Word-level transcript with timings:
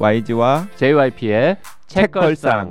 YG와 0.00 0.68
JYP의 0.76 1.58
책걸상. 1.88 2.70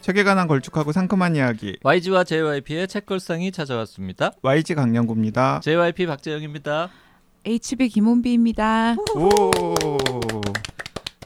책에 0.00 0.22
관한 0.24 0.46
걸쭉하고 0.46 0.92
상큼한 0.92 1.36
이야기 1.36 1.76
YG와 1.82 2.24
JYP의 2.24 2.86
책걸상이 2.88 3.50
찾아왔습니다. 3.52 4.32
YG 4.42 4.74
강량구입니다. 4.74 5.60
JYP 5.60 6.06
박재영입니다. 6.06 6.90
HB 7.44 7.88
김원비입니다. 7.88 8.96
오. 9.16 9.50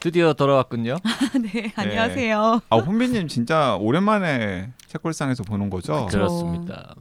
드디어 0.01 0.33
돌아왔군요. 0.33 0.97
네, 1.53 1.71
안녕하세요. 1.75 2.61
아 2.69 2.77
혼비님 2.77 3.27
진짜 3.27 3.75
오랜만에 3.75 4.71
책걸상에서 4.87 5.43
보는 5.43 5.69
거죠? 5.69 6.07
그렇습니다. 6.09 6.95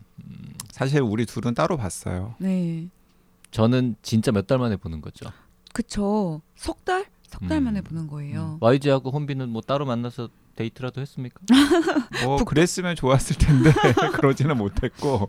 사실 0.70 1.00
우리 1.00 1.24
둘은 1.26 1.54
따로 1.54 1.76
봤어요. 1.76 2.34
네, 2.38 2.88
저는 3.54 3.94
진짜 4.02 4.32
몇 4.32 4.48
달 4.48 4.58
만에 4.58 4.74
보는 4.76 5.00
거죠. 5.00 5.30
그쵸. 5.72 6.42
석 6.56 6.84
달? 6.84 7.06
석달 7.22 7.58
음. 7.58 7.64
만에 7.64 7.80
보는 7.82 8.08
거예요. 8.08 8.58
YG하고 8.60 9.10
혼비는 9.12 9.48
뭐 9.48 9.62
따로 9.62 9.86
만나서 9.86 10.28
데이트라도 10.56 11.00
했습니까? 11.00 11.40
뭐 12.24 12.36
그랬으면 12.44 12.96
좋았을 12.96 13.36
텐데 13.38 13.70
그러지는 14.14 14.56
못했고 14.56 15.28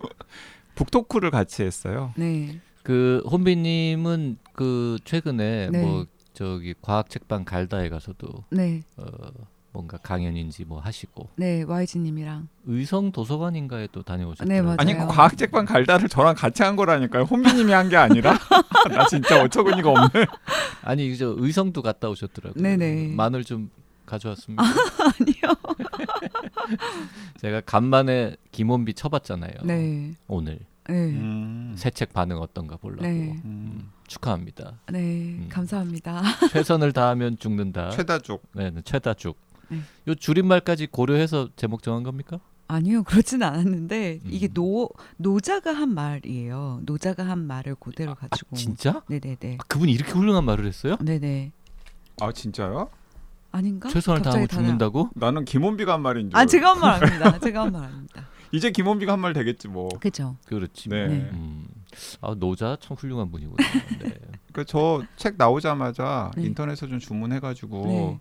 북토크를 0.74 1.30
같이 1.30 1.62
했어요. 1.64 2.14
네, 2.16 2.60
그 2.82 3.24
혼비님은 3.30 4.38
그 4.54 4.98
최근에 5.04 5.70
네. 5.72 5.82
뭐 5.84 6.06
저기 6.34 6.74
과학 6.82 7.10
책방 7.12 7.46
갈다에 7.46 7.90
가서도 7.90 8.28
네, 8.50 8.82
어 8.98 9.06
뭔가 9.76 9.98
강연인지 9.98 10.64
뭐 10.64 10.80
하시고 10.80 11.28
네, 11.36 11.64
YG님이랑. 11.64 12.48
의성 12.66 13.12
도서관인가에 13.12 13.90
또 13.92 14.04
다녀오셨더라고요. 14.04 14.56
네, 14.56 14.62
맞아요. 14.62 14.78
아니 14.80 14.94
그 14.94 15.06
과학 15.06 15.38
책방 15.38 15.66
갈다를 15.66 16.08
저랑 16.08 16.34
같이 16.36 16.64
한 16.64 16.78
거라니까요. 16.78 17.24
혼비님이 17.24 17.74
한 17.74 17.90
게 17.90 17.98
아니라 17.98 18.38
나 18.90 19.06
진짜 19.08 19.44
어처구니가 19.44 19.90
없네. 19.90 20.26
아니 20.82 21.18
저 21.18 21.36
의성도 21.38 21.82
갔다 21.82 22.08
오셨더라고요. 22.10 22.64
네네. 22.64 23.14
마늘 23.18 23.44
좀 23.44 23.70
가져왔습니다. 24.06 24.64
아 24.64 25.12
니요. 25.22 25.54
제가 27.42 27.60
간만에 27.66 28.38
김원비 28.54 28.94
쳐봤잖아요. 28.94 29.52
네, 29.64 30.14
오늘 30.28 30.60
네, 30.88 30.94
음. 30.96 31.74
새책 31.78 32.14
반응 32.14 32.38
어떤가 32.40 32.78
보려고 32.78 33.02
네. 33.04 33.10
음. 33.34 33.42
음, 33.44 33.92
축하합니다. 34.08 34.80
네, 34.92 35.00
음. 35.00 35.48
감사합니다. 35.52 36.22
최선을 36.52 36.94
다하면 36.94 37.38
죽는다. 37.38 37.90
최다족. 37.90 38.44
네, 38.54 38.72
네, 38.72 38.82
최다죽. 38.86 39.38
네. 39.70 39.80
요 40.08 40.16
줄임말까지 40.16 40.88
고려해서 40.88 41.50
제목 41.56 41.84
정한 41.84 42.04
겁니까? 42.04 42.40
아니요, 42.68 43.04
그렇진 43.04 43.44
않았는데 43.44 44.20
음. 44.24 44.30
이게 44.32 44.48
노 44.48 44.90
노자가 45.18 45.72
한 45.74 45.94
말이에요. 45.94 46.80
노자가 46.84 47.28
한 47.28 47.46
말을 47.46 47.76
그대로 47.76 48.12
아, 48.14 48.16
가지고. 48.16 48.56
진짜? 48.56 49.04
네네네. 49.08 49.58
아, 49.60 49.64
그분이 49.68 49.92
이렇게 49.92 50.12
훌륭한 50.14 50.44
말을 50.46 50.66
했어요? 50.66 50.96
네네. 51.00 51.52
아 52.22 52.32
진짜요? 52.32 52.90
아닌가? 53.52 53.88
최선을 53.90 54.22
다른- 54.24 54.48
죽는다고? 54.48 55.12
나는 55.16 55.46
김원비가 55.46 55.94
한 55.94 56.02
말인 56.02 56.30
줄. 56.30 56.38
아, 56.40 56.46
제가 56.46 56.72
한 56.72 56.80
말 56.80 57.04
아닙니다. 57.04 57.38
제가 57.40 57.62
한 57.64 57.72
말 57.74 57.84
아닙니다. 57.84 58.28
이제 58.52 58.72
김원비가 58.72 59.14
한 59.14 59.20
말 59.20 59.34
되겠지 59.34 59.68
뭐. 59.68 59.90
그죠? 60.00 60.36
그렇지. 60.48 60.90
네. 60.90 61.08
네. 61.08 61.30
음. 61.34 61.68
아 62.22 62.34
노자 62.36 62.78
참 62.82 62.98
훌륭한 62.98 63.30
분이구나. 63.32 63.56
네. 64.02 64.14
그저책 64.54 65.36
나오자마자 65.38 66.32
네. 66.36 66.44
인터넷에 66.46 66.88
좀 66.88 67.00
주문해가지고 67.00 67.86
네. 67.86 68.20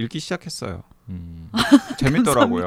읽기 0.00 0.20
시작했어요. 0.20 0.82
음. 1.08 1.50
재밌더라고요. 1.98 2.66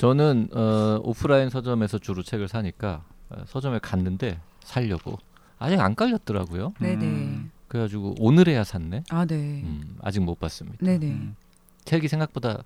저는 0.00 0.48
어, 0.52 1.00
오프라인 1.02 1.50
서점에서 1.50 1.98
주로 1.98 2.22
책을 2.22 2.48
사니까 2.48 3.04
어, 3.30 3.44
서점에 3.46 3.78
갔는데 3.80 4.40
살려고 4.62 5.18
아직 5.58 5.80
안 5.80 5.94
깔렸더라고요. 5.94 6.74
네네. 6.80 7.04
음. 7.04 7.50
그래가지고 7.68 8.14
오늘에야 8.18 8.64
샀네. 8.64 9.04
아, 9.10 9.24
네. 9.24 9.34
음, 9.34 9.96
아직 10.00 10.20
못 10.20 10.38
봤습니다. 10.38 10.78
네네. 10.80 11.06
음. 11.06 11.36
책이 11.84 12.08
생각보다 12.08 12.62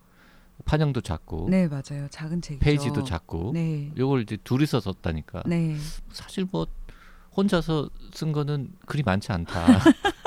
판형도 0.64 1.00
작고 1.00 1.46
네, 1.50 1.68
맞아요. 1.68 2.08
작은 2.10 2.42
책이죠. 2.42 2.64
페이지도 2.64 3.04
작고 3.04 3.52
네. 3.54 3.92
요걸 3.96 4.22
이제 4.22 4.36
둘이서 4.42 4.80
썼다니까 4.80 5.44
네. 5.46 5.76
사실 6.12 6.46
뭐 6.50 6.66
혼자서 7.36 7.88
쓴 8.12 8.32
거는 8.32 8.72
그리 8.86 9.02
많지 9.02 9.30
않다. 9.32 9.64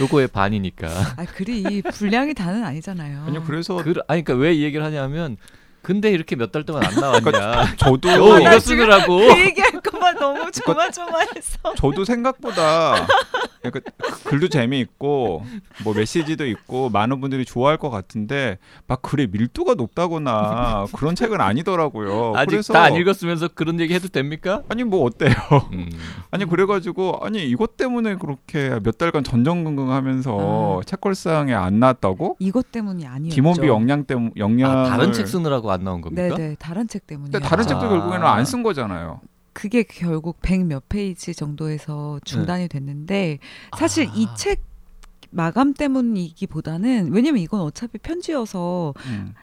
요거의 0.00 0.28
반이니까. 0.28 0.88
아, 1.16 1.24
글이 1.24 1.82
분량이 1.92 2.34
다는 2.34 2.64
아니잖아요. 2.64 3.24
아니요 3.26 3.42
그래서 3.44 3.76
그, 3.76 3.94
아니 4.08 4.22
그러니까 4.24 4.34
왜 4.34 4.52
이 4.54 4.62
얘기를 4.62 4.84
하냐면 4.84 5.36
근데 5.82 6.10
이렇게 6.12 6.36
몇 6.36 6.52
달 6.52 6.64
동안 6.64 6.84
안 6.84 6.94
나왔냐. 6.94 7.74
저도 7.76 8.08
이거 8.10 8.38
나 8.38 8.58
쓰느라고. 8.60 9.18
그 9.18 9.40
얘기할 9.40 9.72
것만 9.80 10.16
너무 10.16 10.50
조마조마해서. 10.52 11.74
저도 11.76 12.04
생각보다 12.04 13.06
약간 13.64 13.82
글도 14.24 14.48
재미있고 14.48 15.44
뭐 15.84 15.94
메시지도 15.94 16.46
있고 16.46 16.90
많은 16.90 17.20
분들이 17.20 17.44
좋아할 17.44 17.76
것 17.76 17.90
같은데 17.90 18.58
막 18.86 19.02
글의 19.02 19.28
밀도가 19.30 19.74
높다거나 19.74 20.86
그런 20.96 21.14
책은 21.14 21.40
아니더라고요. 21.40 22.32
아직 22.36 22.50
그래서 22.50 22.72
다 22.72 22.82
안 22.82 22.94
읽었으면서 22.96 23.48
그런 23.48 23.78
얘기 23.78 23.94
해도 23.94 24.08
됩니까? 24.08 24.62
아니 24.68 24.82
뭐 24.84 25.04
어때요? 25.04 25.32
음. 25.72 25.88
아니 26.32 26.44
그래가지고 26.44 27.20
아니 27.22 27.44
이것 27.48 27.76
때문에 27.76 28.16
그렇게 28.16 28.78
몇 28.82 28.98
달간 28.98 29.22
전전긍긍하면서 29.24 30.80
아. 30.80 30.84
책걸상에 30.84 31.54
안 31.54 31.78
나왔다고? 31.78 32.36
이것 32.40 32.72
때문이 32.72 33.06
아니었죠. 33.06 33.34
김원비 33.34 33.66
역량 33.68 34.04
때문 34.04 34.32
역량 34.36 34.70
아, 34.76 34.88
다른 34.88 35.12
책 35.12 35.28
쓰느라고 35.28 35.70
안 35.70 35.84
나온 35.84 36.00
겁니까? 36.00 36.36
네네. 36.36 36.56
다른 36.58 36.88
책 36.88 37.06
때문이에요. 37.06 37.32
근데 37.32 37.46
다른 37.48 37.64
아. 37.64 37.66
책도 37.68 37.88
결국에는 37.88 38.26
안 38.26 38.44
쓴 38.44 38.62
거잖아요. 38.64 39.20
그게 39.52 39.82
결국 39.82 40.40
100몇 40.40 40.82
페이지 40.88 41.34
정도에서 41.34 42.18
중단이 42.24 42.68
됐는데 42.68 43.38
사실 43.78 44.08
아. 44.08 44.12
이책 44.14 44.62
마감 45.30 45.72
때문이기보다는 45.74 47.10
왜냐면 47.12 47.40
이건 47.42 47.60
어차피 47.60 47.98
편지여서 47.98 48.94
음. 49.06 49.34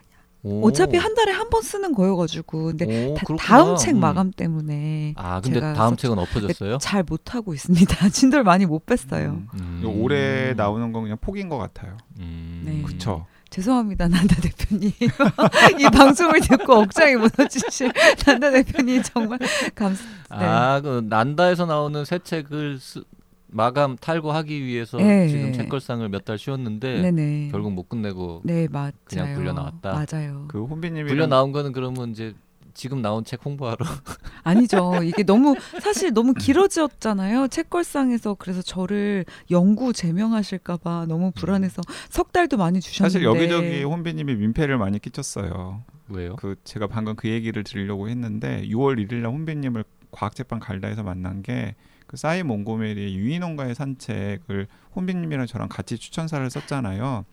오. 0.42 0.66
어차피 0.66 0.96
한 0.98 1.16
달에 1.16 1.34
한 1.34 1.50
번 1.50 1.62
쓰는 1.64 1.94
거여가지고 1.94 2.64
근데 2.68 3.10
오, 3.10 3.14
다, 3.16 3.24
그렇구나. 3.26 3.48
다음 3.48 3.76
책 3.76 3.96
음. 3.96 4.00
마감 4.00 4.32
때문에 4.32 5.14
아 5.18 5.42
근데 5.42 5.60
다음 5.60 5.92
썼죠. 5.92 5.96
책은 5.98 6.20
엎어졌어요? 6.20 6.78
잘 6.78 7.04
못 7.04 7.34
하고 7.36 7.54
있습니다. 7.54 8.08
진도를 8.10 8.44
많이 8.44 8.66
못 8.66 8.86
뺐어요. 8.86 9.32
음. 9.32 9.48
음. 9.56 9.84
올해 10.02 10.54
나오는 10.54 10.92
건 10.94 11.04
그냥 11.04 11.18
폭인 11.20 11.50
것 11.50 11.58
같아요. 11.58 11.98
음. 12.20 12.62
네. 12.66 12.82
그쵸? 12.84 13.26
죄송합니다, 13.50 14.08
난다 14.08 14.36
대표님. 14.42 14.92
이 15.80 15.84
방송을 15.92 16.40
듣고 16.42 16.74
억장이 16.82 17.16
무너지실 17.16 17.92
난다 18.26 18.52
대표님 18.52 19.02
정말 19.04 19.40
감사. 19.74 20.04
네. 20.04 20.46
아, 20.46 20.80
그 20.82 21.04
난다에서 21.10 21.66
나오는 21.66 22.06
새 22.06 22.20
책을 22.20 22.78
쓰, 22.80 23.04
마감 23.48 23.96
탈고하기 23.98 24.64
위해서 24.64 24.98
네. 24.98 25.28
지금 25.28 25.54
책걸상을 25.54 26.08
몇 26.10 26.24
달 26.26 26.38
쉬었는데 26.38 27.02
네네. 27.02 27.50
결국 27.52 27.74
못 27.74 27.90
끝내고 27.90 28.42
네 28.44 28.68
맞아요. 28.70 28.92
그냥 29.06 29.34
불려 29.34 29.54
나왔다? 29.54 29.94
맞아요. 30.12 30.46
그 30.48 30.64
혼비님이 30.66 31.08
불려 31.10 31.26
나온 31.26 31.52
거는 31.52 31.72
그러면 31.72 32.12
이제 32.12 32.36
지금 32.74 33.02
나온 33.02 33.24
책 33.24 33.46
홍보하러 33.46 33.78
아니죠. 34.44 35.02
이게 35.04 35.24
너무 35.24 35.56
사실 35.82 36.14
너무 36.14 36.34
길어졌잖아요. 36.34 37.48
책걸상에서 37.50 38.36
그래서 38.36 38.62
저를 38.62 39.26
영구 39.52 39.94
제명하실까봐 39.94 41.06
너무 41.08 41.32
불안해서 41.32 41.82
석 42.10 42.32
달도 42.32 42.58
많이 42.58 42.80
주셨는데. 42.80 43.12
사실 43.12 43.26
여기저기 43.26 43.84
혼비님이 43.84 44.36
민폐를 44.36 44.78
많이 44.78 45.00
끼쳤어요. 45.00 45.84
왜요? 46.10 46.36
그 46.38 46.56
제가 46.64 46.88
방금 46.88 47.16
그 47.16 47.30
얘기를 47.30 47.64
드리려고 47.64 48.10
했는데 48.10 48.64
6월 48.68 48.98
1일 48.98 49.16
날 49.22 49.32
혼비님을 49.32 49.84
과학책방 50.12 50.60
갈다에서 50.60 51.04
만난 51.04 51.44
게그 51.44 52.16
싸이 52.16 52.42
몽고메리의 52.44 53.16
유인원과의 53.16 53.76
산책을 53.76 54.68
혼비님이랑 54.96 55.46
저랑 55.46 55.70
같이 55.70 55.98
추천사를 55.98 56.50
썼잖아요. 56.50 57.26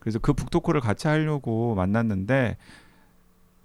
그래서 0.00 0.18
그 0.18 0.32
북토크를 0.32 0.80
같이 0.80 1.06
하려고 1.06 1.74
만났는데 1.74 2.56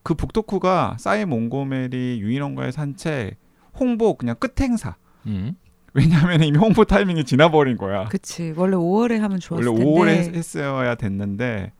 그 0.07 0.13
북토크가 0.13 0.95
싸이 1.01 1.25
몽고메리 1.25 2.19
유인원과의 2.21 2.71
산책 2.71 3.35
홍보 3.77 4.13
그냥 4.15 4.37
끝 4.39 4.57
행사. 4.61 4.95
음. 5.25 5.55
왜냐하면 5.93 6.43
이미 6.43 6.57
홍보 6.57 6.85
타이밍이 6.85 7.25
지나버린 7.25 7.75
거야. 7.75 8.05
그치. 8.05 8.53
원래 8.55 8.77
5월에 8.77 9.17
하면 9.19 9.37
좋았을 9.41 9.67
원래 9.67 9.77
텐데. 9.83 9.91
5월에 9.91 10.07
했- 10.29 10.33
했어야 10.35 10.95
됐는데 10.95 11.73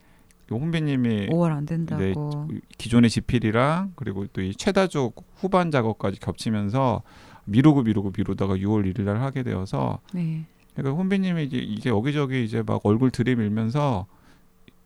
이 0.52 0.54
혼비님이 0.54 1.28
5월 1.30 1.52
안 1.54 1.66
된다고. 1.66 2.50
기존의 2.78 3.10
지필이랑 3.10 3.94
그리고 3.96 4.28
또 4.28 4.42
이 4.42 4.54
최다족 4.54 5.24
후반 5.38 5.72
작업까지 5.72 6.20
겹치면서 6.20 7.04
미루고 7.46 7.84
미루고 7.84 8.12
미루다가 8.18 8.56
6월 8.58 8.92
1일 8.94 9.04
날 9.04 9.22
하게 9.22 9.44
되어서 9.44 10.00
네. 10.14 10.46
그러니까 10.76 10.98
혼비님이 10.98 11.46
이제 11.46 11.58
이게 11.60 11.90
여기저기 11.92 12.44
이제 12.44 12.62
막 12.66 12.82
얼굴 12.86 13.10
들이밀면서 13.10 14.06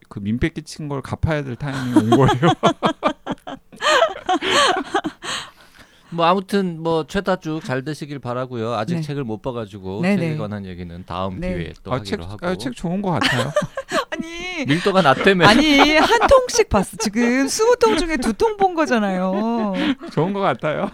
그 0.10 0.20
민폐 0.20 0.50
끼친 0.50 0.90
걸 0.90 1.02
갚아야 1.02 1.44
될 1.44 1.56
타이밍이 1.56 1.94
온 1.96 2.10
거예요. 2.12 2.52
뭐 6.12 6.26
아무튼 6.26 6.82
뭐 6.82 7.06
최다 7.08 7.38
쭉 7.38 7.62
잘 7.64 7.84
되시길 7.84 8.20
바라고요. 8.20 8.74
아직 8.74 8.96
네. 8.96 9.02
책을 9.02 9.24
못 9.24 9.42
봐가지고 9.42 10.02
네네. 10.02 10.22
책에 10.22 10.38
관한 10.38 10.66
얘기는 10.66 11.04
다음 11.06 11.40
네. 11.40 11.54
기회에 11.54 11.74
또 11.84 11.94
아, 11.94 12.02
책, 12.04 12.20
하기로 12.20 12.26
하고. 12.26 12.48
아, 12.48 12.56
책 12.56 12.76
좋은 12.76 13.02
것 13.02 13.12
같아요. 13.12 13.52
아니 14.12 14.22
아니 14.62 14.66
밀도가 14.66 15.02
낮다며. 15.02 15.48
아니 15.48 15.80
한 15.98 16.20
통씩 16.28 16.70
봤어. 16.70 16.98
지금 16.98 17.48
스무 17.48 17.76
통 17.78 17.98
중에 17.98 18.18
두 18.18 18.34
통 18.34 18.58
본 18.58 18.76
거잖아요. 18.76 19.74
좋은 20.12 20.34
것 20.34 20.40
같아요. 20.42 20.92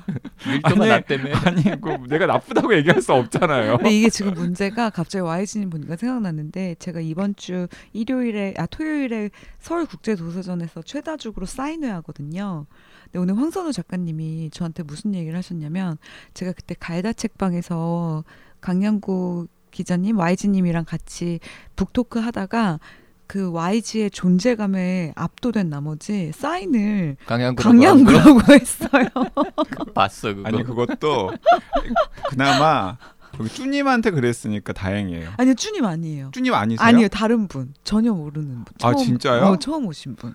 밀도가 0.48 0.81
아니, 0.84 0.88
낮다며. 0.90 1.36
아니 1.46 1.64
그 1.81 1.98
내가 2.08 2.25
나쁘다고 2.28 2.74
얘기할 2.75 3.02
수 3.02 3.14
없잖아요. 3.14 3.78
근데 3.78 3.92
이게 3.92 4.10
지금 4.10 4.34
문제가 4.36 4.90
갑자기 4.90 5.24
YG님 5.24 5.69
보니까 5.69 5.96
생각났는데 5.96 6.75
제가 6.80 7.00
이번 7.02 7.36
주 7.36 7.68
일요일에 7.94 8.54
아 8.58 8.66
토요일에 8.68 9.31
서울 9.60 9.86
국제 9.86 10.16
도서전에서 10.16 10.81
최다죽으로 10.84 11.46
사인회 11.46 11.90
하거든요. 11.90 12.66
근데 13.12 13.19
오늘 13.19 13.38
황선우 13.38 13.71
작가님이 13.71 14.50
저한테 14.51 14.83
무슨 14.83 15.15
얘기를 15.15 15.38
하셨냐면 15.38 15.98
제가 16.33 16.51
그때 16.51 16.75
가에다 16.80 17.13
책방에서 17.13 18.24
강양구 18.62 19.48
기자님, 19.71 20.18
YG님이랑 20.18 20.86
같이 20.86 21.39
북토크 21.75 22.19
하다가 22.19 22.80
그 23.27 23.51
YG의 23.51 24.09
존재감에 24.09 25.12
압도된 25.15 25.69
나머지 25.69 26.31
사인을 26.33 27.18
강양구 27.25 27.62
강양구라고 27.62 28.42
했어요. 28.54 29.06
봤어 29.94 30.33
그거. 30.33 30.48
아니 30.48 30.63
그것도 30.63 31.31
그나마 32.30 32.98
거기 33.38 33.50
쭈님한테 33.50 34.12
그랬으니까 34.12 34.74
다행이에요. 34.74 35.31
아니요, 35.38 35.54
쭈님 35.54 35.86
아니에요. 35.86 36.31
쭈님 36.33 36.54
아니세요? 36.54 36.88
아니요, 36.88 37.07
다른 37.09 37.48
분. 37.48 37.74
전혀 37.83 38.13
모르는 38.13 38.63
분. 38.63 38.65
아, 38.81 38.94
처음, 38.94 39.06
진짜요? 39.06 39.44
어, 39.44 39.59
처음 39.59 39.86
오신 39.86 40.15
분. 40.15 40.33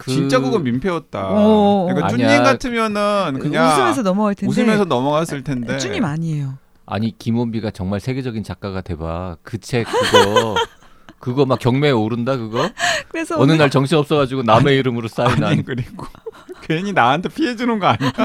그- 0.00 0.10
진짜 0.12 0.38
그건 0.40 0.62
민폐였다. 0.64 1.28
어, 1.30 1.84
그러니까 1.90 2.06
아니야. 2.14 2.28
쭈님 2.28 2.42
같으면은 2.42 3.38
그냥 3.38 3.66
웃으면서 3.76 4.02
넘어갈 4.02 4.34
텐데. 4.34 4.50
웃으면서 4.50 4.84
넘어갔을 4.86 5.44
텐데. 5.44 5.76
쭈님 5.78 6.04
아니에요. 6.04 6.54
아니 6.86 7.16
김원비가 7.18 7.70
정말 7.70 8.00
세계적인 8.00 8.42
작가가 8.42 8.80
돼봐. 8.80 9.36
그 9.42 9.58
책 9.58 9.86
그거 9.86 10.54
그거 11.20 11.44
막 11.44 11.58
경매에 11.58 11.90
오른다 11.90 12.36
그거. 12.38 12.70
그래서 13.10 13.34
어느 13.34 13.42
오늘 13.42 13.58
날 13.58 13.68
정신 13.70 13.98
없어가지고 13.98 14.42
남의 14.44 14.78
이름으로 14.78 15.08
아니 15.18 15.30
사인한 15.34 15.64
그리고 15.64 16.06
괜히 16.66 16.92
나한테 16.94 17.28
피해 17.28 17.54
주는 17.56 17.78
거 17.78 17.86
아니야? 17.88 18.10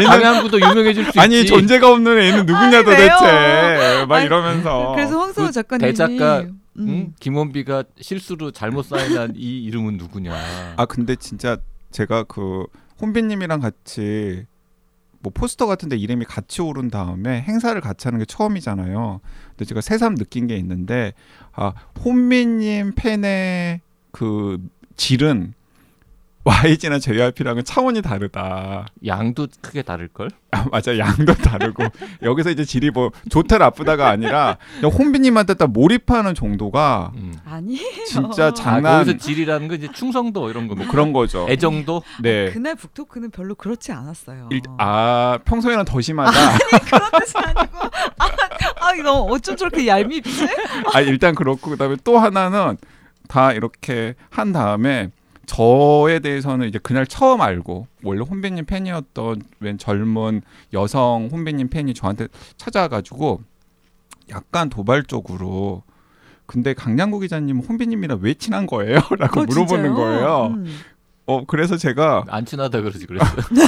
얘는- 0.00 0.06
강양구도 0.06 0.60
유명해질 0.60 1.12
수 1.12 1.20
아니 1.20 1.40
있지. 1.40 1.48
존재가 1.48 1.90
없는 1.92 2.18
애는 2.18 2.46
누구냐 2.46 2.78
아니, 2.78 2.84
도대체 2.84 4.04
막 4.08 4.16
아니, 4.16 4.26
이러면서 4.26 4.92
그래서 4.94 5.18
황선우 5.18 5.46
그 5.48 5.52
작가님이 5.52 5.90
대작가, 5.92 6.44
음, 6.78 6.88
응? 6.88 7.14
김원비가 7.20 7.84
실수로 8.00 8.50
잘못 8.50 8.84
사인한 8.86 9.34
이 9.36 9.62
이름은 9.64 9.96
누구냐. 9.96 10.34
아 10.76 10.86
근데 10.86 11.16
진짜 11.16 11.58
제가 11.90 12.24
그 12.24 12.66
혼비님이랑 13.00 13.60
같이 13.60 14.46
뭐 15.20 15.32
포스터 15.34 15.66
같은데 15.66 15.96
이름이 15.96 16.24
같이 16.24 16.62
오른 16.62 16.88
다음에 16.88 17.42
행사를 17.42 17.80
같이 17.80 18.06
하는 18.06 18.18
게 18.18 18.24
처음이잖아요. 18.24 19.20
근데 19.50 19.64
제가 19.64 19.80
새삼 19.80 20.16
느낀 20.16 20.46
게 20.46 20.56
있는데 20.56 21.14
아 21.52 21.72
혼비님 22.04 22.92
팬의 22.94 23.80
그 24.12 24.58
질은 24.96 25.54
YG나 26.46 27.00
JYP랑은 27.00 27.64
차원이 27.64 28.02
다르다. 28.02 28.86
양도 29.04 29.48
크게 29.60 29.82
다를 29.82 30.06
걸. 30.06 30.30
아 30.52 30.64
맞아 30.70 30.96
양도 30.96 31.34
다르고 31.34 31.82
여기서 32.22 32.50
이제 32.50 32.64
질이 32.64 32.90
뭐 32.90 33.10
좋다 33.30 33.58
나쁘다가 33.58 34.08
아니라 34.08 34.56
그냥 34.80 34.92
혼비님한테 34.96 35.54
딱 35.54 35.72
몰입하는 35.72 36.36
정도가 36.36 37.10
음. 37.16 37.34
아니에요. 37.44 38.04
진짜 38.06 38.46
아, 38.46 38.54
장난 38.54 39.04
거기서 39.04 39.18
질이라는 39.18 39.66
건 39.66 39.78
이제 39.78 39.88
충성도 39.92 40.48
이런 40.48 40.68
거. 40.68 40.76
뭐 40.76 40.86
그런 40.86 41.12
거죠. 41.12 41.48
애정도. 41.50 42.04
네. 42.22 42.52
그날 42.52 42.76
북토크는 42.76 43.32
별로 43.32 43.56
그렇지 43.56 43.90
않았어요. 43.90 44.48
일, 44.52 44.60
아 44.78 45.40
평소에는 45.44 45.84
더 45.84 46.00
심하다. 46.00 46.30
그런 46.86 47.10
뜻이 47.18 47.34
아니고 47.38 47.78
아, 48.18 48.26
아 48.86 48.94
이거 48.94 49.12
어쩜 49.22 49.56
저렇게 49.56 49.88
얄밉지? 49.88 50.46
아 50.94 51.00
일단 51.00 51.34
그렇고 51.34 51.70
그다음에 51.70 51.96
또 52.04 52.20
하나는 52.20 52.76
다 53.26 53.52
이렇게 53.52 54.14
한 54.30 54.52
다음에 54.52 55.10
저에 55.46 56.18
대해서는 56.18 56.68
이제 56.68 56.78
그날 56.82 57.06
처음 57.06 57.40
알고 57.40 57.86
원래 58.02 58.20
혼배님 58.22 58.64
팬이었던 58.66 59.42
웬 59.60 59.78
젊은 59.78 60.42
여성 60.72 61.28
혼배님 61.30 61.68
팬이 61.68 61.94
저한테 61.94 62.28
찾아와가지고 62.56 63.40
약간 64.30 64.68
도발적으로 64.68 65.82
근데 66.46 66.74
강량구 66.74 67.20
기자님 67.20 67.58
혼배님이랑 67.60 68.18
왜 68.22 68.34
친한 68.34 68.66
거예요?라고 68.66 69.40
어, 69.40 69.44
물어보는 69.44 69.84
진짜요? 69.84 69.94
거예요. 69.94 70.46
음. 70.54 70.66
어 71.28 71.44
그래서 71.44 71.76
제가 71.76 72.24
안 72.28 72.44
친하다 72.44 72.82
그러지 72.82 73.06
그랬어. 73.06 73.24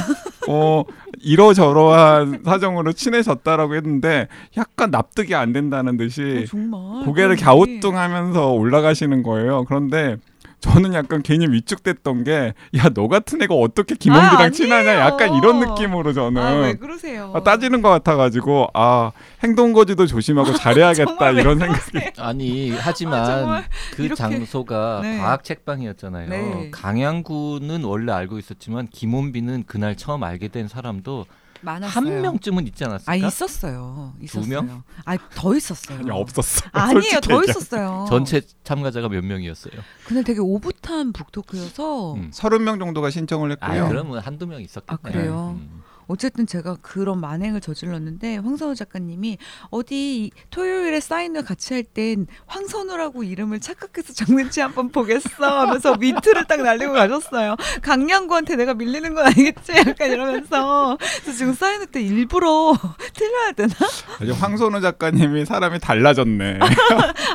어 0.47 0.83
이러저러한 1.19 2.43
사정으로 2.45 2.93
친해졌다라고 2.93 3.75
했는데 3.75 4.27
약간 4.57 4.91
납득이 4.91 5.35
안 5.35 5.51
된다는 5.51 5.97
듯이 5.97 6.43
어, 6.43 6.45
정말 6.45 7.05
고개를 7.05 7.35
그러니. 7.35 7.41
갸우뚱하면서 7.41 8.51
올라가시는 8.53 9.23
거예요. 9.23 9.65
그런데 9.65 10.15
저는 10.59 10.93
약간 10.93 11.21
괜히 11.21 11.47
위축됐던 11.47 12.23
게 12.25 12.53
야 12.75 12.89
너 12.93 13.07
같은 13.07 13.41
애가 13.41 13.53
어떻게 13.55 13.95
김원기랑 13.95 14.41
아, 14.41 14.49
친하냐. 14.49 14.95
약간 14.99 15.33
이런 15.35 15.59
느낌으로 15.59 16.11
저는 16.13 16.41
아, 16.41 16.51
왜 16.55 16.73
그러세요? 16.73 17.31
아, 17.33 17.41
따지는 17.43 17.81
것 17.81 17.89
같아가지고 17.89 18.67
아 18.73 19.11
행동 19.43 19.73
거지도 19.73 20.05
조심하고 20.05 20.53
잘해야겠다 20.57 21.05
정말 21.05 21.35
왜 21.35 21.41
이런 21.41 21.59
생각이? 21.59 22.11
아니 22.19 22.73
아, 22.73 22.79
하지만 22.81 23.63
그 23.95 24.03
이렇게- 24.03 24.15
장소가 24.15 24.99
네. 25.03 25.17
과학 25.17 25.43
책방이었잖아요. 25.43 26.29
네. 26.29 26.71
강양구는 26.71 27.83
원래 27.83 28.11
알고 28.11 28.37
있었지만 28.39 28.87
김원비는 28.91 29.63
그날 29.67 29.95
처음 29.95 30.23
알게 30.23 30.49
된 30.49 30.67
사람도 30.67 31.25
많았어요. 31.61 31.91
한 31.91 32.21
명쯤은 32.21 32.67
있지 32.67 32.83
않았을까? 32.85 33.11
아 33.11 33.15
있었어요. 33.15 34.13
있었어요. 34.21 34.61
명? 34.61 34.83
아더 35.05 35.55
있었어요. 35.55 35.99
아니, 35.99 36.09
없었어. 36.11 36.65
아니에요, 36.71 37.19
더. 37.21 37.43
있었어요. 37.43 38.05
전체 38.09 38.41
참가자가 38.63 39.09
몇 39.09 39.23
명이었어요? 39.23 39.73
그날 40.05 40.23
되게 40.23 40.39
오붓한 40.39 41.13
북토크여서 41.13 42.13
음. 42.15 42.29
서른 42.33 42.63
명 42.63 42.79
정도가 42.79 43.09
신청을 43.09 43.57
아, 43.59 43.71
했고요. 43.71 43.89
그러면 43.89 44.19
한두 44.19 44.47
명 44.47 44.61
있었겠네. 44.61 44.99
아, 45.01 45.11
그래요? 45.11 45.57
음. 45.59 45.78
어쨌든 46.09 46.47
제가 46.47 46.75
그런 46.81 47.21
만행을 47.21 47.61
저질렀는데 47.61 48.37
황선우 48.37 48.73
작가님이 48.75 49.37
어디 49.69 50.31
토요일에 50.49 50.99
사인을 50.99 51.43
같이 51.45 51.73
할 51.75 51.83
땐 51.83 52.27
황선우라고 52.47 53.23
이름을 53.23 53.59
착각해서 53.61 54.13
적는지 54.13 54.59
한번 54.59 54.89
보겠어 54.89 55.59
하면서 55.61 55.95
미트를 55.95 56.45
딱 56.45 56.61
날리고 56.61 56.93
가셨어요. 56.93 57.55
강양구한테 57.81 58.55
내가 58.57 58.73
밀리는 58.73 59.13
건 59.13 59.25
아니겠지? 59.27 59.71
약간 59.87 60.11
이러면서 60.11 60.97
그래서 61.21 61.37
지금 61.37 61.53
사인회 61.53 61.85
때 61.85 62.01
일부러 62.01 62.73
틀려야 63.13 63.51
되나? 63.53 63.73
아주 64.19 64.31
황선우 64.33 64.81
작가님이 64.81 65.45
사람이 65.45 65.79
달라졌네. 65.79 66.59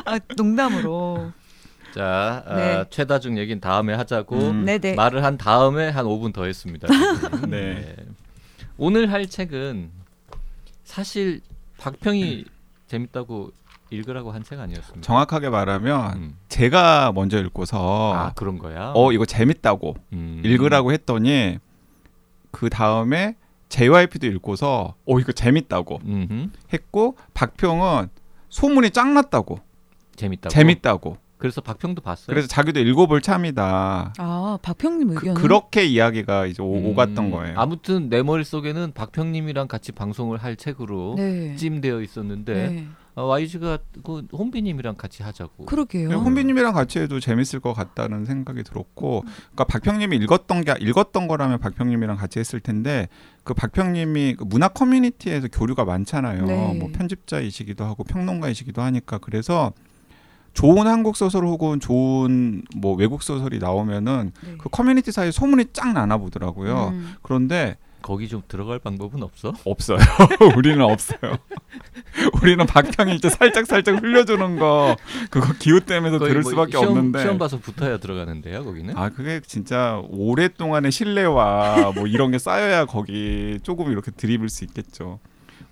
아 0.05 0.19
농담으로. 0.37 1.31
자, 1.95 2.43
아, 2.45 2.55
네. 2.55 2.83
최다중 2.89 3.37
얘기는 3.37 3.61
다음에 3.61 3.93
하자고 3.93 4.35
음. 4.35 4.65
네네. 4.65 4.95
말을 4.95 5.23
한 5.23 5.37
다음에 5.37 5.87
한 5.89 6.05
5분 6.05 6.33
더 6.33 6.43
했습니다. 6.43 6.87
네. 7.47 7.95
오늘 8.77 9.11
할 9.11 9.27
책은 9.27 9.91
사실 10.83 11.41
박평이 11.77 12.45
재밌다고 12.87 13.51
읽으라고 13.89 14.31
한 14.31 14.43
책 14.43 14.59
아니었습니까? 14.59 15.01
정확하게 15.01 15.49
말하면 15.49 16.13
음. 16.17 16.37
제가 16.49 17.11
먼저 17.13 17.39
읽고서 17.39 18.13
아 18.13 18.33
그런 18.33 18.57
거야. 18.57 18.91
어 18.95 19.11
이거 19.11 19.25
재밌다고 19.25 19.95
음. 20.13 20.41
읽으라고 20.43 20.91
했더니 20.91 21.59
그 22.51 22.69
다음에 22.69 23.35
JYP도 23.69 24.27
읽고서 24.27 24.95
어 25.05 25.19
이거 25.19 25.31
재밌다고 25.31 25.99
음흠. 26.05 26.49
했고 26.73 27.17
박평은 27.33 28.09
소문이 28.49 28.91
짱 28.91 29.13
났다고 29.13 29.59
재밌다고. 30.15 30.51
재밌다고 30.53 31.17
그래서 31.37 31.61
박평도 31.61 32.01
봤어요. 32.01 32.27
그래서 32.27 32.47
자기도 32.47 32.79
읽어볼 32.79 33.21
참이다 33.21 34.13
아 34.17 34.59
박평님 34.61 35.09
그, 35.09 35.13
의견은 35.15 35.41
그렇게 35.41 35.85
이야기가 35.85 36.45
이제 36.45 36.61
오, 36.61 36.77
음, 36.77 36.85
오갔던 36.87 37.29
거예요 37.31 37.59
아무튼 37.59 38.09
내 38.09 38.23
머릿속에는 38.23 38.93
박평님이랑 38.93 39.67
같이 39.67 39.91
방송을 39.91 40.37
할 40.37 40.55
책으로 40.55 41.15
네. 41.17 41.55
찜되어 41.55 42.01
있었는데 42.01 42.53
네. 42.53 42.87
어, 43.15 43.23
YG가 43.27 43.77
그 44.03 44.27
혼비님이랑 44.33 44.95
같이 44.95 45.23
하자고. 45.23 45.65
그러게요. 45.65 46.09
네, 46.09 46.15
혼비님이랑 46.15 46.73
같이 46.73 46.99
해도 46.99 47.21
재밌을 47.21 47.61
것 47.61 47.73
같다는 47.73 48.25
생각이 48.25 48.63
들었고, 48.63 49.21
그러니까 49.21 49.63
박평님이 49.63 50.17
읽었던 50.17 50.65
게 50.65 50.75
읽었던 50.81 51.27
거라면 51.27 51.59
박평님이랑 51.59 52.17
같이 52.17 52.39
했을 52.39 52.59
텐데 52.59 53.07
그 53.45 53.53
박평님이 53.53 54.35
그 54.35 54.43
문학 54.43 54.73
커뮤니티에서 54.73 55.47
교류가 55.47 55.85
많잖아요. 55.85 56.45
네. 56.45 56.73
뭐 56.77 56.89
편집자이시기도 56.91 57.85
하고 57.85 58.03
평론가이시기도 58.03 58.81
하니까 58.81 59.17
그래서 59.19 59.71
좋은 60.55 60.87
한국 60.87 61.17
소설 61.17 61.45
혹은 61.45 61.79
좋은 61.79 62.63
뭐 62.75 62.95
외국 62.95 63.21
소설이 63.21 63.59
나오면은 63.59 64.31
네. 64.41 64.55
그 64.57 64.69
커뮤니티 64.69 65.11
사이에 65.11 65.29
소문이 65.29 65.65
쫙 65.73 65.93
나나 65.93 66.17
보더라고요. 66.17 66.87
음. 66.93 67.13
그런데 67.21 67.77
거기 68.01 68.29
좀 68.29 68.41
들어갈 68.47 68.79
방법은 68.79 69.21
없어? 69.21 69.53
없어요. 69.65 69.97
우리는 70.55 70.79
없어요. 70.81 71.37
우리는 72.41 72.65
박평이 72.65 73.15
이제 73.15 73.29
살짝 73.29 73.65
살짝 73.65 74.01
흘려주는 74.01 74.57
거 74.57 74.95
그거 75.29 75.53
기웃대면서 75.59 76.19
거의 76.19 76.29
들을 76.29 76.41
뭐 76.43 76.51
수밖에 76.51 76.77
시험, 76.77 76.87
없는데. 76.87 77.19
시험 77.19 77.37
봐서 77.37 77.59
붙어야 77.59 77.97
들어가는데요, 77.97 78.63
거기는. 78.63 78.95
아 78.97 79.09
그게 79.09 79.41
진짜 79.45 80.01
오랫동안의 80.09 80.91
신뢰와 80.91 81.91
뭐 81.95 82.07
이런 82.07 82.31
게 82.31 82.37
쌓여야 82.37 82.85
거기 82.85 83.59
조금 83.61 83.91
이렇게 83.91 84.11
드립을 84.11 84.47
수 84.47 84.63
있겠죠. 84.63 85.19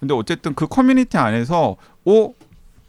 근데 0.01 0.13
어쨌든 0.13 0.53
그 0.55 0.67
커뮤니티 0.67 1.17
안에서 1.17 1.77
오 2.03 2.33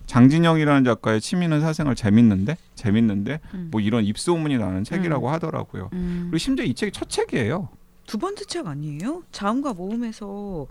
장진영이라는 0.06 0.84
작가의 0.84 1.20
취미는 1.20 1.60
사생활 1.60 1.94
재밌는데 1.94 2.56
재밌는데 2.74 3.40
음. 3.54 3.68
뭐 3.70 3.80
이런 3.80 4.04
입소문이 4.04 4.58
나는 4.58 4.84
책이라고 4.84 5.30
하더라고요. 5.30 5.90
음. 5.92 6.24
그리고 6.24 6.38
심지어 6.38 6.64
이 6.64 6.74
책이 6.74 6.92
첫 6.92 7.08
책이에요. 7.08 7.68
두 8.06 8.18
번째 8.18 8.44
책 8.44 8.66
아니에요? 8.66 9.22
자음과 9.32 9.72
모음에서 9.74 10.66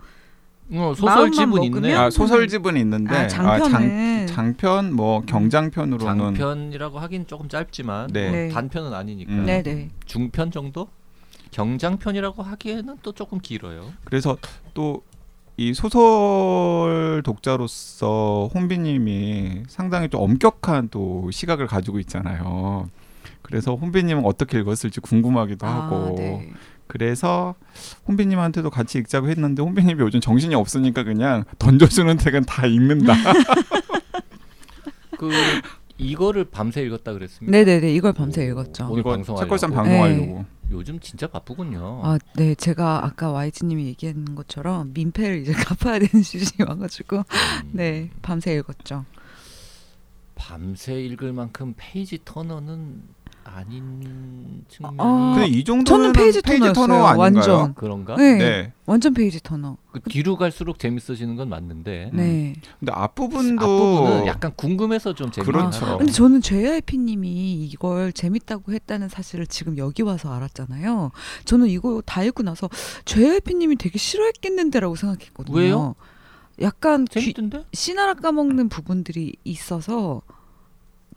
어, 0.72 0.94
소설집은? 0.96 1.62
있네. 1.64 1.94
아, 1.94 2.10
소설집은 2.10 2.76
있는데 2.78 3.14
아, 3.14 3.28
장편은 3.28 4.26
장, 4.26 4.26
장편 4.26 4.94
뭐 4.94 5.20
경장편으로는 5.22 6.34
장편이라고 6.36 6.98
하긴 7.00 7.26
조금 7.26 7.48
짧지만 7.48 8.10
네. 8.12 8.30
네. 8.30 8.48
단편은 8.48 8.94
아니니까 8.94 9.32
음. 9.32 9.44
네네. 9.44 9.90
중편 10.06 10.50
정도? 10.50 10.88
경장편이라고 11.50 12.42
하기에는 12.42 12.96
또 13.02 13.12
조금 13.12 13.38
길어요. 13.40 13.92
그래서 14.04 14.36
또 14.72 15.02
이 15.56 15.72
소설 15.72 17.22
독자로서 17.24 18.50
혼비님이 18.54 19.64
상당히 19.68 20.08
좀 20.08 20.22
엄격한 20.22 20.88
또 20.90 21.30
시각을 21.30 21.66
가지고 21.66 22.00
있잖아요. 22.00 22.88
그래서 23.42 23.74
혼비님은 23.74 24.24
어떻게 24.24 24.58
읽었을지 24.58 25.00
궁금하기도 25.00 25.66
하고 25.66 25.96
아, 25.96 26.12
네. 26.16 26.50
그래서 26.86 27.54
혼비님한테도 28.08 28.70
같이 28.70 28.98
읽자고 28.98 29.28
했는데 29.28 29.62
혼비님이 29.62 30.00
요즘 30.00 30.20
정신이 30.20 30.54
없으니까 30.54 31.04
그냥 31.04 31.44
던져주는 31.58 32.18
책은 32.18 32.44
다 32.44 32.66
읽는다. 32.66 33.14
그 35.18 35.30
이거를 35.98 36.46
밤새 36.46 36.82
읽었다 36.82 37.12
그랬습니다. 37.12 37.56
네네네 37.56 37.94
이걸 37.94 38.12
밤새 38.12 38.44
읽었죠. 38.46 38.88
오늘 38.90 39.04
방송하려고. 39.04 39.44
책걸상 39.44 39.70
네. 39.70 39.76
방송하려고. 39.76 40.44
요즘 40.74 41.00
진짜 41.00 41.26
바쁘군요. 41.26 42.00
아, 42.04 42.18
네, 42.34 42.54
제가 42.54 43.04
아까 43.04 43.30
YG님이 43.32 43.86
얘기한 43.86 44.34
것처럼 44.34 44.92
민폐를 44.92 45.38
이제 45.38 45.52
갚아야 45.54 45.98
되는 45.98 46.22
시즌이 46.22 46.68
와가지고 46.68 47.16
음, 47.18 47.70
네 47.72 48.10
밤새 48.22 48.54
읽었죠. 48.56 49.04
밤새 50.34 51.00
읽을 51.00 51.32
만큼 51.32 51.74
페이지 51.76 52.18
터너는 52.24 53.02
아닌 53.54 54.64
측면이 54.68 54.96
아, 54.98 55.34
근데 55.36 55.46
이 55.48 55.62
정도면 55.62 55.84
저는 55.84 56.12
page 56.12 56.42
turner였어요. 56.42 56.72
Turner 56.72 57.04
아닌가요? 57.06 57.18
완전. 57.20 57.74
그런가? 57.74 58.16
네, 58.16 58.36
네. 58.36 58.72
완전 58.84 59.14
page 59.14 59.40
turner. 59.40 59.76
그 59.92 60.00
뒤로 60.00 60.36
갈수록 60.36 60.78
재밌어지는 60.78 61.36
건 61.36 61.48
맞는데 61.48 62.10
음. 62.12 62.16
네. 62.16 62.54
근데 62.80 62.92
앞부분도 62.92 63.64
앞부분은 63.64 64.26
약간 64.26 64.52
궁금해서 64.56 65.14
좀 65.14 65.30
재밌긴 65.30 65.52
그렇죠. 65.52 65.98
근데 65.98 66.12
저는 66.12 66.40
JYP님이 66.40 67.64
이걸 67.66 68.12
재밌다고 68.12 68.72
했다는 68.72 69.08
사실을 69.08 69.46
지금 69.46 69.78
여기 69.78 70.02
와서 70.02 70.32
알았잖아요. 70.32 71.12
저는 71.44 71.68
이거 71.68 72.02
다 72.04 72.24
읽고 72.24 72.42
나서 72.42 72.68
JYP님이 73.04 73.76
되게 73.76 73.98
싫어했겠는데라고 73.98 74.96
생각했거든요. 74.96 75.56
왜요? 75.56 75.94
약간 76.60 77.04
귀, 77.04 77.20
재밌던데? 77.20 77.64
씨나라 77.72 78.14
까먹는 78.14 78.68
부분들이 78.68 79.34
있어서 79.44 80.22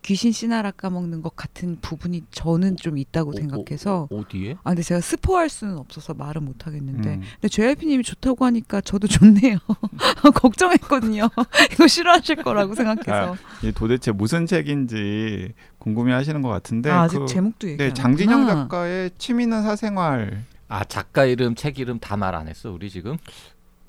귀신 0.08 0.32
씨나라 0.32 0.72
까먹는 0.72 1.22
것 1.22 1.36
같은 1.36 1.80
부분이 1.82 2.24
저는 2.32 2.78
좀 2.78 2.98
있다고 2.98 3.32
어, 3.32 3.34
생각해서 3.34 4.08
어, 4.10 4.16
어디에? 4.20 4.54
아 4.64 4.70
근데 4.70 4.82
제가 4.82 5.02
스포할 5.02 5.50
수는 5.50 5.78
없어서 5.78 6.14
말은 6.14 6.46
못 6.46 6.66
하겠는데 6.66 7.16
음. 7.16 7.22
근데 7.34 7.48
JYP님이 7.50 8.04
좋다고 8.04 8.46
하니까 8.46 8.80
저도 8.80 9.06
좋네요. 9.08 9.58
걱정했거든요. 10.34 11.28
이거 11.74 11.88
싫어하실 11.88 12.38
거라고 12.38 12.74
생각해서. 12.74 13.36
이게 13.62 13.72
도대체 13.74 14.14
무슨 14.14 14.46
책인지 14.46 15.52
궁금해하시는 15.80 16.42
것 16.42 16.48
같은데 16.48 16.90
아, 16.90 17.02
아직 17.02 17.20
그, 17.20 17.26
제목도 17.26 17.68
얘기 17.68 17.78
네안 17.78 17.94
장진영. 17.94 18.48
작가의 18.48 19.12
취미는 19.18 19.62
사생활 19.64 20.46
아 20.70 20.86
작가 20.86 21.26
이름, 21.26 21.54
책 21.54 21.80
이름 21.80 22.00
다 22.00 22.16
말 22.16 22.34
안 22.34 22.48
했어 22.48 22.72
우리 22.72 22.90
지금. 22.90 23.18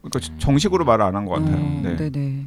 그러니까 0.03 0.33
음. 0.35 0.39
정식으로 0.41 0.85
말을 0.85 1.05
안 1.05 1.15
한 1.15 1.25
것 1.25 1.35
같아요. 1.35 1.57
어, 1.57 1.81
네. 1.85 1.97
네네. 2.11 2.47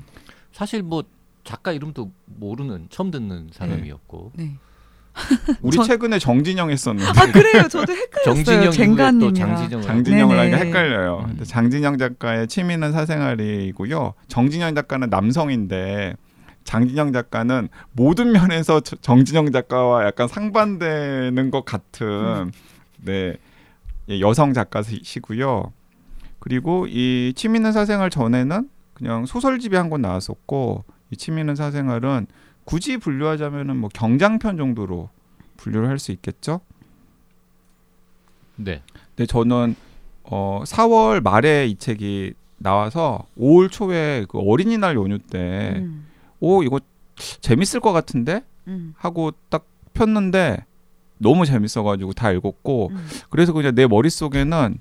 사실 0.51 0.83
뭐 0.83 1.03
작가 1.43 1.71
이름도 1.71 2.11
모르는 2.25 2.87
처음 2.89 3.11
듣는 3.11 3.49
사람이었고 3.53 4.31
네. 4.35 4.57
우리 5.61 5.75
전- 5.75 5.85
최근에 5.85 6.19
정진영 6.19 6.71
했었는데 6.71 7.19
아 7.19 7.31
그래요. 7.31 7.67
저도 7.67 7.91
헷갈렸어요. 7.93 8.33
정진영 8.35 8.71
젠가님이랑. 8.71 9.33
장진영을 9.33 9.85
장진영을 9.85 10.35
네네. 10.37 10.51
하니까 10.57 10.65
헷갈려요. 10.79 11.19
음. 11.23 11.27
근데 11.27 11.43
장진영 11.45 11.97
작가의 11.97 12.47
취미는 12.47 12.91
사생활이고요. 12.93 14.13
정진영 14.29 14.73
작가는 14.75 15.09
남성인데 15.09 16.15
장진영 16.63 17.11
작가는 17.11 17.67
모든 17.91 18.31
면에서 18.31 18.79
저- 18.79 18.95
정진영 18.97 19.51
작가와 19.51 20.05
약간 20.05 20.27
상반되는 20.29 21.51
것 21.51 21.65
같은 21.65 22.51
네 23.03 23.35
예, 24.09 24.19
여성 24.21 24.53
작가시고요. 24.53 25.73
그리고 26.39 26.87
이 26.87 27.33
취미는 27.35 27.71
사생활 27.71 28.09
전에는 28.09 28.69
그냥 28.93 29.25
소설집이 29.25 29.75
한 29.75 29.89
권 29.89 30.01
나왔었고 30.01 30.83
이 31.11 31.17
취미는 31.17 31.55
사생활은 31.55 32.27
굳이 32.63 32.97
분류하자면은 32.97 33.77
뭐 33.77 33.89
경장편 33.93 34.57
정도로 34.57 35.09
분류를 35.57 35.87
할 35.89 35.99
수 35.99 36.11
있겠죠. 36.11 36.61
네. 38.55 38.81
근데 39.15 39.25
저는 39.25 39.75
어 40.23 40.61
4월 40.65 41.21
말에 41.21 41.67
이 41.67 41.75
책이 41.75 42.33
나와서 42.57 43.25
5월 43.37 43.71
초에 43.71 44.25
그 44.29 44.39
어린이날 44.39 44.95
연휴 44.95 45.17
때, 45.17 45.73
음, 45.77 46.05
오 46.39 46.63
이거 46.63 46.79
재밌을 47.41 47.79
것 47.79 47.91
같은데 47.91 48.43
음, 48.67 48.93
하고 48.97 49.31
딱 49.49 49.65
폈는데 49.93 50.63
너무 51.17 51.45
재밌어가지고 51.45 52.13
다 52.13 52.31
읽었고 52.31 52.89
음. 52.91 53.07
그래서 53.29 53.51
그냥 53.53 53.75
내 53.75 53.87
머릿 53.87 54.11
속에는 54.13 54.77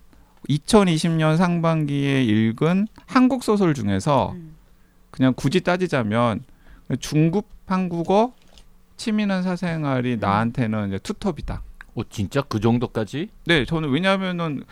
2020년 0.48 1.36
상반기에 1.36 2.22
읽은 2.22 2.86
한국 3.06 3.42
소설 3.42 3.74
중에서 3.74 4.32
음. 4.36 4.54
그냥 5.10 5.34
굳이 5.34 5.60
따지자면 5.60 6.44
중급 6.98 7.46
한국어 7.66 8.32
취미는 8.96 9.42
사생활이 9.42 10.18
나한테는 10.18 10.88
이제 10.88 10.98
투톱이다. 10.98 11.62
어 11.94 12.02
진짜 12.08 12.42
그 12.42 12.60
정도까지? 12.60 13.28
네, 13.46 13.64
저는 13.64 13.90
왜냐하면은 13.90 14.62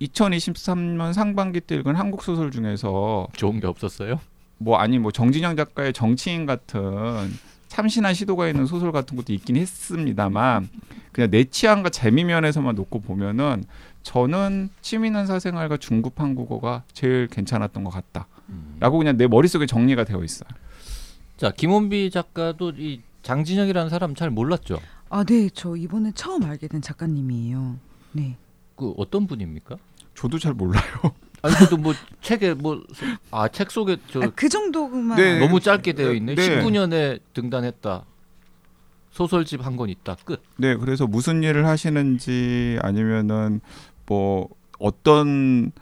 2023년 0.00 1.12
상반기 1.12 1.60
때 1.60 1.76
읽은 1.76 1.94
한국 1.94 2.22
소설 2.22 2.50
중에서 2.50 3.28
좋은 3.32 3.60
게 3.60 3.66
없었어요? 3.66 4.20
뭐 4.58 4.78
아니 4.78 4.98
뭐 4.98 5.12
정진영 5.12 5.56
작가의 5.56 5.92
정치인 5.92 6.46
같은 6.46 6.80
참신한 7.68 8.14
시도가 8.14 8.48
있는 8.48 8.66
소설 8.66 8.90
같은 8.90 9.16
것도 9.16 9.32
있긴 9.32 9.56
했습니다만 9.56 10.68
그냥 11.12 11.30
내 11.30 11.44
취향과 11.44 11.90
재미 11.90 12.24
면에서만 12.24 12.74
놓고 12.74 13.00
보면은 13.00 13.64
저는 14.02 14.70
취미는 14.80 15.26
사생활과 15.26 15.76
중급 15.76 16.20
한국어가 16.20 16.82
제일 16.92 17.28
괜찮았던 17.28 17.84
것 17.84 17.90
같다 17.90 18.26
라고 18.80 18.96
음. 18.96 19.00
그냥 19.00 19.16
내 19.16 19.26
머릿속에 19.26 19.66
정리가 19.66 20.04
되어 20.04 20.22
있어요. 20.24 20.48
자 21.36 21.50
김원비 21.50 22.10
작가도 22.10 22.70
이 22.76 23.00
장진영이라는 23.22 23.90
사람 23.90 24.14
잘 24.14 24.30
몰랐죠? 24.30 24.80
아, 25.10 25.24
네. 25.24 25.48
저 25.52 25.74
이번에 25.76 26.12
처음 26.14 26.44
알게 26.44 26.68
된 26.68 26.80
작가님이에요. 26.82 27.78
네. 28.12 28.36
그 28.76 28.92
어떤 28.96 29.26
분입니까? 29.26 29.76
저도 30.14 30.38
잘 30.38 30.52
몰라요. 30.54 30.82
아니 31.42 31.54
그래도 31.54 31.76
뭐 31.76 31.94
책에 32.20 32.54
뭐 32.54 32.82
아 33.30 33.48
책 33.48 33.70
속에 33.70 33.96
저 34.10 34.20
아, 34.22 34.30
그 34.34 34.48
정도만. 34.48 35.16
네. 35.16 35.38
너무 35.38 35.60
짧게 35.60 35.92
되어 35.92 36.12
있네. 36.12 36.34
네. 36.34 36.60
19년에 36.62 37.20
등단했다. 37.34 38.04
소설집 39.10 39.64
한 39.64 39.76
권 39.76 39.88
있다. 39.88 40.16
끝. 40.24 40.42
네, 40.56 40.76
그래서 40.76 41.06
무슨 41.06 41.42
일을 41.42 41.66
하시는지 41.66 42.78
아니면은 42.82 43.60
뭐 44.06 44.48
어떤 44.78 45.72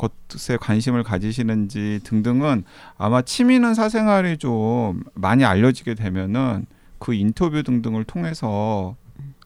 것에 0.00 0.56
관심을 0.56 1.02
가지시는지 1.02 2.00
등등은 2.04 2.64
아마 2.96 3.22
취미는 3.22 3.74
사생활이 3.74 4.38
좀 4.38 5.02
많이 5.14 5.44
알려지게 5.44 5.94
되면은 5.94 6.66
그 6.98 7.14
인터뷰 7.14 7.62
등등을 7.62 8.04
통해서 8.04 8.96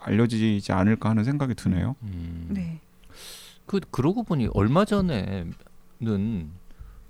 알려지지 0.00 0.73
않을까 0.73 1.11
하는 1.11 1.25
생각이 1.25 1.54
드네요. 1.54 1.96
음. 2.02 2.49
네. 2.50 2.80
그 3.66 3.80
그러고 3.90 4.23
보니 4.23 4.49
얼마 4.54 4.84
전에는 4.84 5.52
음. 6.02 6.52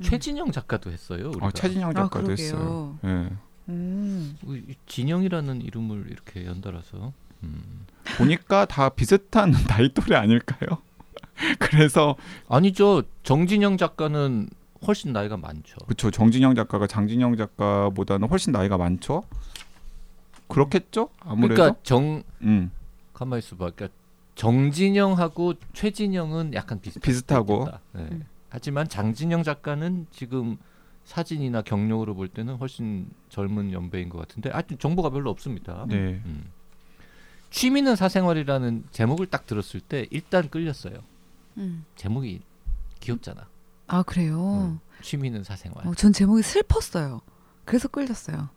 최진영 0.02 0.52
작가도 0.52 0.90
했어요. 0.90 1.30
우리가. 1.30 1.46
어, 1.46 1.50
최진영 1.50 1.90
아, 1.90 1.92
작가도 1.92 2.26
그러게요. 2.26 2.46
했어요. 2.46 2.98
예. 3.04 3.30
음. 3.68 4.36
그 4.44 4.62
진영이라는 4.86 5.62
이름을 5.62 6.06
이렇게 6.10 6.46
연달아서. 6.46 7.12
음. 7.42 7.86
보니까 8.16 8.64
다 8.66 8.88
비슷한 8.88 9.52
나이 9.68 9.92
또래 9.92 10.16
아닐까요? 10.16 10.78
그래서 11.58 12.16
아니죠. 12.48 13.02
정진영 13.22 13.76
작가는 13.76 14.48
훨씬 14.86 15.12
나이가 15.12 15.36
많죠. 15.36 15.76
그렇죠. 15.86 16.10
정진영 16.10 16.54
작가가 16.54 16.86
장진영 16.86 17.36
작가보다는 17.36 18.28
훨씬 18.28 18.52
나이가 18.52 18.76
많죠. 18.76 19.24
그렇겠죠? 20.48 21.08
아무래도. 21.20 21.54
그러니까 21.54 21.80
정 21.82 22.22
음. 22.42 22.70
가만 23.12 23.38
있어봐. 23.38 23.70
그러니까 23.70 23.88
정진영하고 24.34 25.54
최진영은 25.72 26.54
약간 26.54 26.80
비슷 26.80 27.00
비슷하고. 27.00 27.68
네. 27.92 28.02
음. 28.02 28.24
하지만 28.50 28.88
장진영 28.88 29.42
작가는 29.42 30.06
지금 30.10 30.58
사진이나 31.04 31.62
경력으로 31.62 32.14
볼 32.14 32.28
때는 32.28 32.56
훨씬 32.56 33.08
젊은 33.28 33.72
연배인 33.72 34.08
것 34.08 34.18
같은데 34.18 34.50
하여튼 34.50 34.78
정보가 34.78 35.10
별로 35.10 35.30
없습니다. 35.30 35.86
네. 35.88 36.20
음. 36.24 36.50
취미는 37.50 37.94
사생활이라는 37.94 38.84
제목을 38.90 39.26
딱 39.26 39.46
들었을 39.46 39.80
때 39.80 40.06
일단 40.10 40.48
끌렸어요. 40.48 40.94
음. 41.58 41.84
제목이 41.96 42.40
귀엽잖아. 43.00 43.46
아, 43.86 44.02
그래요. 44.02 44.70
음. 44.72 44.80
취미는 45.02 45.44
사생활. 45.44 45.86
어, 45.86 45.94
전 45.94 46.12
제목이 46.12 46.42
슬펐어요. 46.42 47.20
그래서 47.64 47.88
끌렸어요. 47.88 48.48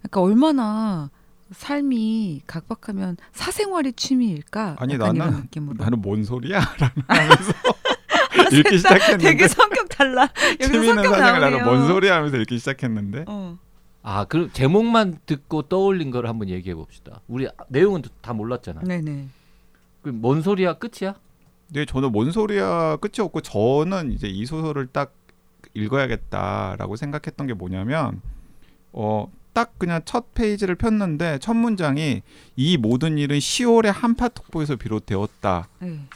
그러니까 0.00 0.20
얼마나 0.22 1.10
삶이 1.52 2.42
각박하면 2.46 3.16
사생활이 3.32 3.92
취미일까? 3.94 4.76
아니, 4.78 4.96
나는- 4.96 5.42
느낌으로. 5.42 5.76
나는 5.82 6.00
뭔 6.00 6.24
소리야? 6.24 6.60
라는 6.78 6.94
하면서 7.06 7.52
읽기 8.52 8.76
시작했는데 8.78 9.24
되게 9.24 9.48
성격 9.48 9.88
달라. 9.88 10.28
취미는 10.60 11.02
사생활. 11.02 11.40
나는 11.40 11.64
뭔 11.64 11.86
소리야 11.86 12.16
하면서 12.16 12.36
읽기 12.36 12.58
시작했는데 12.58 13.24
어. 13.26 13.58
아, 14.02 14.24
그 14.24 14.50
제목만 14.52 15.18
듣고 15.26 15.62
떠올린 15.62 16.10
걸 16.10 16.26
한번 16.26 16.48
얘기해 16.48 16.74
봅시다. 16.74 17.20
우리 17.28 17.48
내용은 17.68 18.02
다 18.22 18.32
몰랐잖아. 18.32 18.82
네네. 18.82 19.28
그뭔 20.02 20.42
소리야 20.42 20.74
끝이야? 20.74 21.14
근데 21.68 21.84
저는 21.84 22.12
뭔 22.12 22.32
소리야 22.32 22.96
끝이 22.96 23.24
없고 23.24 23.42
저는 23.42 24.12
이제 24.12 24.26
이 24.26 24.44
소설을 24.46 24.88
딱 24.88 25.14
읽어야겠다라고 25.74 26.96
생각했던 26.96 27.46
게 27.46 27.54
뭐냐면 27.54 28.20
어 28.92 29.28
딱 29.58 29.76
그냥 29.76 30.00
첫 30.04 30.34
페이지를 30.34 30.76
폈는데 30.76 31.38
첫 31.40 31.52
문장이 31.54 32.22
이 32.54 32.76
모든 32.76 33.18
일은 33.18 33.38
10월의 33.38 33.90
한파특보에서 33.92 34.76
비롯되었다인 34.76 35.66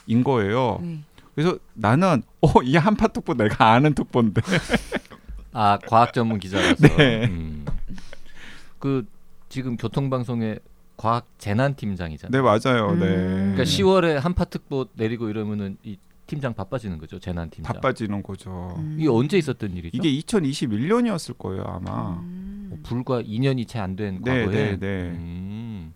네. 0.06 0.22
거예요. 0.22 0.78
네. 0.80 1.00
그래서 1.34 1.58
나는 1.74 2.22
어 2.40 2.62
이 2.62 2.76
한파특보 2.76 3.34
내가 3.34 3.72
아는 3.72 3.94
특보인데 3.94 4.40
아, 5.52 5.76
과학 5.88 6.12
전문 6.12 6.38
기자라서. 6.38 6.86
네. 6.96 7.24
음. 7.26 7.64
그 8.78 9.04
지금 9.48 9.76
교통방송의 9.76 10.60
과학 11.02 11.26
재난 11.36 11.74
팀장이잖아. 11.74 12.30
네 12.30 12.40
맞아요. 12.40 12.90
음. 12.90 13.00
네. 13.00 13.06
그러니까 13.08 13.64
10월에 13.64 14.20
한파특보 14.20 14.86
내리고 14.94 15.28
이러면은 15.28 15.76
이 15.82 15.98
팀장 16.28 16.54
바빠지는 16.54 16.98
거죠. 16.98 17.18
재난 17.18 17.50
팀장. 17.50 17.72
바빠지는 17.72 18.22
거죠. 18.22 18.76
음. 18.78 18.98
이게 19.00 19.08
언제 19.08 19.36
있었던 19.36 19.76
일이죠? 19.76 19.96
이게 19.96 20.08
2021년이었을 20.20 21.36
거예요 21.36 21.64
아마. 21.66 22.10
음. 22.20 22.66
뭐 22.70 22.78
불과 22.84 23.20
2년이 23.20 23.66
채 23.66 23.80
안된 23.80 24.20
네, 24.22 24.44
과거에. 24.44 24.54
네, 24.54 24.78
네. 24.78 25.10
음. 25.10 25.92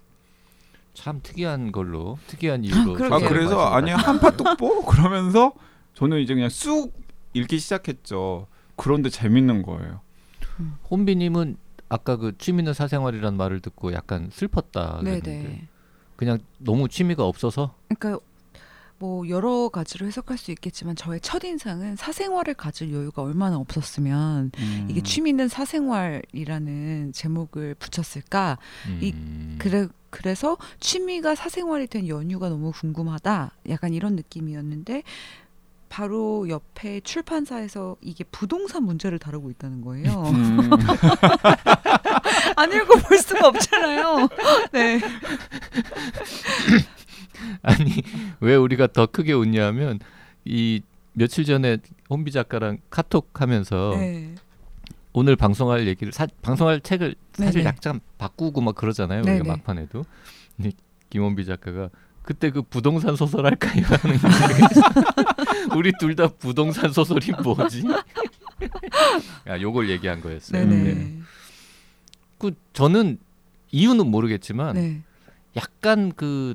참 0.93 1.21
특이한 1.23 1.71
걸로 1.71 2.19
특이한 2.27 2.65
이유로. 2.67 3.15
아. 3.15 3.21
그래서 3.21 3.65
아니 3.65 3.93
한파특보 3.93 4.87
그러면서 4.91 5.53
저는 5.95 6.19
이제 6.19 6.35
그냥 6.35 6.49
쑥 6.49 6.93
읽기 7.33 7.61
시작했죠. 7.61 8.49
그런데 8.75 9.09
재밌는 9.09 9.63
거예요. 9.63 10.01
혼비님은 10.91 11.59
아까 11.89 12.17
그 12.17 12.37
취미는 12.39 12.73
사생활이란 12.75 13.37
말을 13.37 13.61
듣고 13.61 13.93
약간 13.93 14.29
슬펐다. 14.33 15.01
네네. 15.05 15.69
그냥 16.17 16.39
너무 16.59 16.89
취미가 16.89 17.25
없어서. 17.25 17.75
그러니까 17.89 18.25
뭐 18.99 19.29
여러 19.29 19.69
가지로 19.69 20.07
해석할 20.07 20.39
수 20.39 20.51
있겠지만 20.53 20.97
저의 20.97 21.21
첫 21.21 21.45
인상은 21.45 21.97
사생활을 21.97 22.55
가질 22.55 22.93
여유가 22.95 23.23
얼마나 23.23 23.59
없었으면 23.59 24.51
음. 24.59 24.87
이게 24.89 25.03
취미는 25.03 25.49
사생활이라는 25.49 27.13
제목을 27.13 27.75
붙였을까? 27.75 28.59
이- 29.01 29.13
음. 29.13 29.57
그래 29.59 29.87
그래서 30.09 30.57
취미가 30.81 31.35
사생활이 31.35 31.89
된 31.89 32.09
연유가 32.09 32.49
너무 32.49 32.73
궁금하다. 32.73 33.53
약간 33.69 33.93
이런 33.93 34.17
느낌이었는데 34.17 35.03
바로 35.97 36.47
옆에 36.51 37.01
출판사에서 37.01 37.97
이게 38.03 38.23
부동산 38.25 38.83
문제를 38.83 39.19
다루고 39.19 39.49
있다는 39.53 39.81
거예요. 39.81 40.25
음. 40.27 40.69
안 42.55 42.71
읽어볼 42.71 43.17
수가 43.17 43.49
없잖아요. 43.49 44.29
네. 44.73 45.01
아니 47.63 48.03
왜 48.41 48.57
우리가 48.57 48.89
더 48.89 49.07
크게 49.07 49.33
웃냐면 49.33 49.99
이 50.45 50.83
며칠 51.15 51.47
전에 51.47 51.79
혼비 52.11 52.31
작가랑 52.31 52.77
카톡하면서 52.91 53.95
네. 53.97 54.35
오늘 55.15 55.35
방송할 55.35 55.87
얘기를 55.87 56.13
사, 56.13 56.27
방송할 56.43 56.83
책을 56.83 57.15
사실 57.33 57.63
네네. 57.63 57.65
약간 57.65 58.01
바꾸고 58.19 58.61
막 58.61 58.75
그러잖아요. 58.75 59.23
우리가. 59.23 59.45
막판에도 59.45 60.05
김원비 61.09 61.47
작가가 61.47 61.89
그때 62.27 62.51
그 62.51 62.61
부동산 62.61 63.15
소설 63.15 63.47
할까요 63.47 63.85
하는. 63.87 64.19
우리 65.77 65.93
둘 65.99 66.17
다 66.17 66.27
부동산 66.27 66.93
소설이 66.93 67.31
뭐지? 67.43 67.85
야, 69.47 69.61
요걸 69.61 69.89
얘기한 69.91 70.21
거였어요. 70.21 70.67
네네. 70.67 70.95
네. 70.95 71.19
그 72.39 72.53
저는 72.73 73.19
이유는 73.71 74.11
모르겠지만 74.11 74.75
네. 74.75 75.03
약간 75.57 76.13
그 76.17 76.53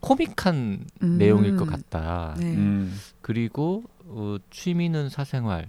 코믹한 0.00 0.86
음. 1.02 1.18
내용일 1.18 1.56
것 1.56 1.66
같다. 1.66 2.34
네. 2.38 2.46
음. 2.54 2.98
그리고 3.20 3.84
어, 4.06 4.38
취미는 4.50 5.08
사생활, 5.08 5.68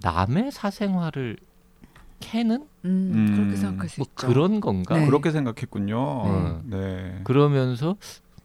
남의 0.00 0.50
사생활을 0.50 1.36
캐는 2.24 2.66
음, 2.84 3.12
음. 3.14 3.36
그렇게 3.36 3.56
생각할 3.56 3.88
수 3.88 4.00
뭐 4.00 4.06
있죠. 4.08 4.26
그런 4.26 4.60
건가? 4.60 4.96
네. 4.98 5.06
그렇게 5.06 5.30
생각했군요. 5.30 6.62
네. 6.70 6.76
네. 6.76 7.20
그러면서 7.24 7.96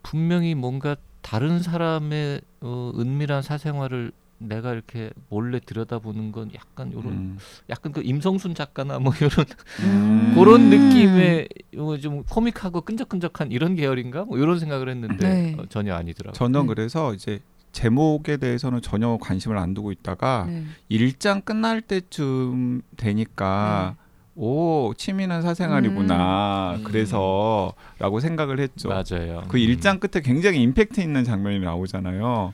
분명히 0.04 0.54
뭔가 0.56 0.96
다른 1.22 1.62
사람의 1.62 2.42
어, 2.62 2.92
은밀한 2.98 3.42
사생활을 3.42 4.12
내가 4.42 4.72
이렇게 4.74 5.10
몰래 5.28 5.60
들여다보는 5.60 6.32
건 6.32 6.50
약간 6.56 6.94
요런 6.94 7.12
음. 7.12 7.38
약간 7.70 7.92
그 7.92 8.02
임성순 8.02 8.56
작가나 8.56 8.98
뭐 9.00 9.12
이런 9.20 9.46
음. 9.84 10.32
그런 10.36 10.70
느낌의 10.70 11.50
어, 11.78 11.98
좀 11.98 12.24
코믹하고 12.24 12.82
끈적끈적한 12.82 13.52
이런 13.52 13.76
계열인가 13.76 14.24
뭐 14.26 14.38
이런 14.38 14.58
생각을 14.60 14.88
했는데 14.90 15.28
네. 15.28 15.56
어, 15.60 15.66
전혀 15.68 15.94
아니더라고요. 15.96 16.34
저는 16.38 16.62
네. 16.62 16.68
그래서 16.68 17.14
이제 17.14 17.40
제목에 17.72 18.38
대해서는 18.38 18.82
전혀 18.82 19.18
관심을 19.22 19.58
안 19.58 19.74
두고 19.74 19.92
있다가 19.92 20.46
네. 20.48 20.64
일장 20.90 21.42
끝날 21.42 21.82
때쯤 21.82 22.82
되니까 22.98 23.96
오 24.36 24.94
취미는 24.96 25.42
사생활이구나 25.42 26.76
음. 26.78 26.84
그래서라고 26.84 28.20
생각을 28.22 28.60
했죠. 28.60 28.90
맞아요. 28.90 29.44
그 29.50 29.58
음. 29.58 29.60
일장 29.60 30.00
끝에 30.00 30.22
굉장히 30.24 30.62
임팩트 30.62 31.02
있는 31.02 31.24
장면이 31.24 31.60
나오잖아요. 31.60 32.54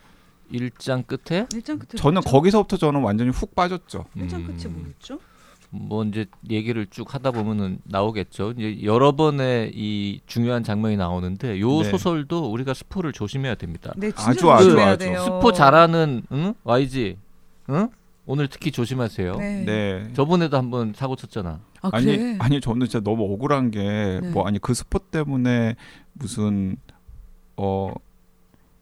일장 0.52 1.04
끝에 1.04 1.48
일장 1.54 1.80
끝에 1.80 1.98
저는 1.98 2.22
뭐였죠? 2.22 2.32
거기서부터 2.32 2.78
저는 2.78 3.02
완전히 3.02 3.30
훅 3.32 3.56
빠졌죠. 3.56 4.06
일장 4.16 4.42
음, 4.42 4.48
끝이 4.48 4.66
뭐였죠? 4.66 5.20
뭐 5.76 6.04
이제 6.06 6.26
얘기를 6.50 6.88
쭉 6.88 7.14
하다 7.14 7.32
보면은 7.32 7.80
나오겠죠. 7.84 8.54
이제 8.58 8.84
여러 8.84 9.12
번의 9.16 9.72
이 9.76 10.22
중요한 10.26 10.64
장면이 10.64 10.98
나오는데 10.98 11.60
요 11.60 11.82
네. 11.82 11.90
소설도 11.90 12.52
우리가 12.52 12.74
스포를 12.74 13.12
조심해야 13.12 13.56
됩니다. 13.56 13.94
네, 13.98 14.12
진짜 14.12 14.30
아주, 14.32 14.52
아주, 14.52 14.64
조심해야 14.66 14.88
아주. 14.92 15.06
돼요. 15.06 15.24
스포 15.24 15.52
잘하는 15.52 16.24
응? 16.32 16.54
YG 16.64 17.18
응? 17.70 17.90
오늘 18.26 18.48
특히 18.48 18.72
조심하세요. 18.72 19.36
네. 19.36 19.66
네. 19.66 20.14
저번에도 20.14 20.58
한번 20.58 20.94
사고 20.96 21.16
쳤잖아. 21.16 21.60
아 21.82 21.90
아니 21.94 22.06
그래. 22.06 22.38
아니 22.40 22.62
저는 22.62 22.88
진짜 22.88 23.04
너무 23.04 23.32
억울한 23.34 23.72
게 23.72 24.20
네. 24.22 24.30
뭐 24.32 24.48
아니 24.48 24.58
그 24.60 24.74
스포 24.74 25.00
때문에 25.00 25.76
무슨 26.14 26.78
어 27.58 27.94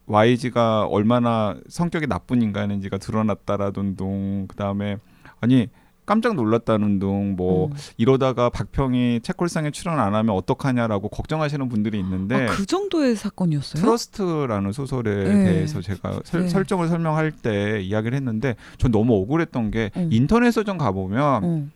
YG가 0.06 0.86
얼마나 0.88 1.56
성격이 1.69 2.08
나쁜 2.08 2.41
인간인지가 2.41 2.97
드러났다라던 2.97 3.95
둥 3.95 4.47
그다음에 4.47 4.97
아니 5.39 5.67
깜짝 6.05 6.35
놀랐다는 6.35 6.99
둥 6.99 7.23
뭐 7.35 7.67
음. 7.67 7.73
이러다가 7.97 8.49
박평이 8.49 9.21
책걸상에 9.21 9.71
출연 9.71 9.99
안 9.99 10.13
하면 10.15 10.35
어떡하냐라고 10.35 11.09
걱정하시는 11.09 11.69
분들이 11.69 11.99
있는데 11.99 12.47
아, 12.47 12.51
그 12.51 12.65
정도의 12.65 13.15
사건이었어요? 13.15 13.81
트러스트라는 13.81 14.71
소설에 14.71 15.23
네. 15.23 15.43
대해서 15.45 15.81
제가 15.81 16.21
설, 16.23 16.41
네. 16.41 16.47
설정을 16.49 16.87
설명할 16.87 17.31
때 17.31 17.81
이야기를 17.81 18.15
했는데 18.15 18.55
전 18.77 18.91
너무 18.91 19.15
억울했던 19.15 19.71
게 19.71 19.91
음. 19.95 20.09
인터넷 20.11 20.51
서점 20.51 20.77
가보면 20.77 21.43
어. 21.43 21.67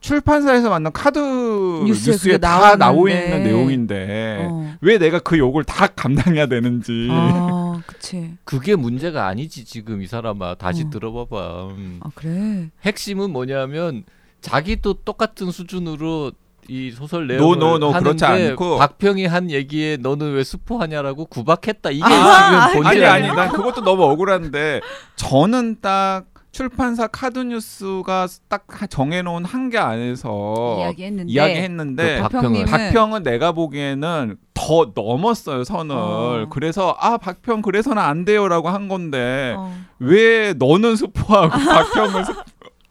출판사에서 0.00 0.70
만든 0.70 0.92
카드 0.92 1.18
뉴스에 1.18 2.12
뉴스에, 2.12 2.38
다 2.38 2.76
나오. 2.76 3.08
있는 3.08 3.42
내용인데 3.44 4.46
어. 4.48 4.74
왜 4.80 4.98
내가 4.98 5.18
그 5.18 5.38
욕을 5.38 5.64
다 5.64 5.86
감당해야 5.88 6.46
되는지 6.46 7.08
아, 7.10 7.80
그치. 7.86 8.34
그게 8.44 8.76
문제가 8.76 9.26
아니지 9.26 9.64
지금 9.64 10.02
이 10.02 10.06
사람아 10.06 10.54
다시 10.54 10.84
어. 10.86 10.90
들어봐봐. 10.90 11.66
음. 11.76 12.00
아 12.02 12.10
그래. 12.14 12.70
핵심은 12.84 13.30
뭐냐면 13.32 14.04
자기도 14.40 14.94
똑같은 14.94 15.50
수준으로 15.50 16.32
이 16.70 16.90
소설 16.90 17.26
노, 17.26 17.34
내용을 17.34 17.58
노, 17.58 17.78
노, 17.78 17.86
하는데 17.88 18.04
그렇지 18.04 18.24
않고. 18.24 18.76
박평이 18.78 19.26
한 19.26 19.50
얘기에 19.50 19.96
너는 19.96 20.34
왜 20.34 20.44
스포하냐라고 20.44 21.24
구박했다 21.24 21.90
이게 21.90 22.04
아, 22.04 22.68
지금 22.68 22.82
본질 22.82 23.04
아니 23.06 23.26
아니? 23.26 23.34
난 23.36 23.48
그것도 23.50 23.80
너무 23.82 24.04
억울한데 24.04 24.82
저는 25.16 25.78
딱 25.80 26.26
출판사 26.50 27.06
카드 27.06 27.38
뉴스가 27.40 28.26
딱 28.48 28.64
하- 28.68 28.86
정해놓은 28.86 29.44
한계 29.44 29.78
안에서 29.78 30.76
이야기했는데. 30.80 31.32
이야기했는데 31.32 32.16
그 32.16 32.28
박평은 32.28 32.64
박평은 32.64 33.22
내가 33.22 33.52
보기에는 33.52 34.36
더 34.54 34.90
넘었어요 34.94 35.62
선을 35.64 35.94
어. 35.94 36.46
그래서 36.50 36.96
아 36.98 37.16
박평 37.18 37.62
그래서는 37.62 38.02
안 38.02 38.24
돼요라고 38.24 38.68
한 38.70 38.88
건데 38.88 39.54
어. 39.56 39.72
왜 40.00 40.52
너는 40.54 40.96
스포하고 40.96 41.48
박평은 41.70 42.24
스- 42.24 42.32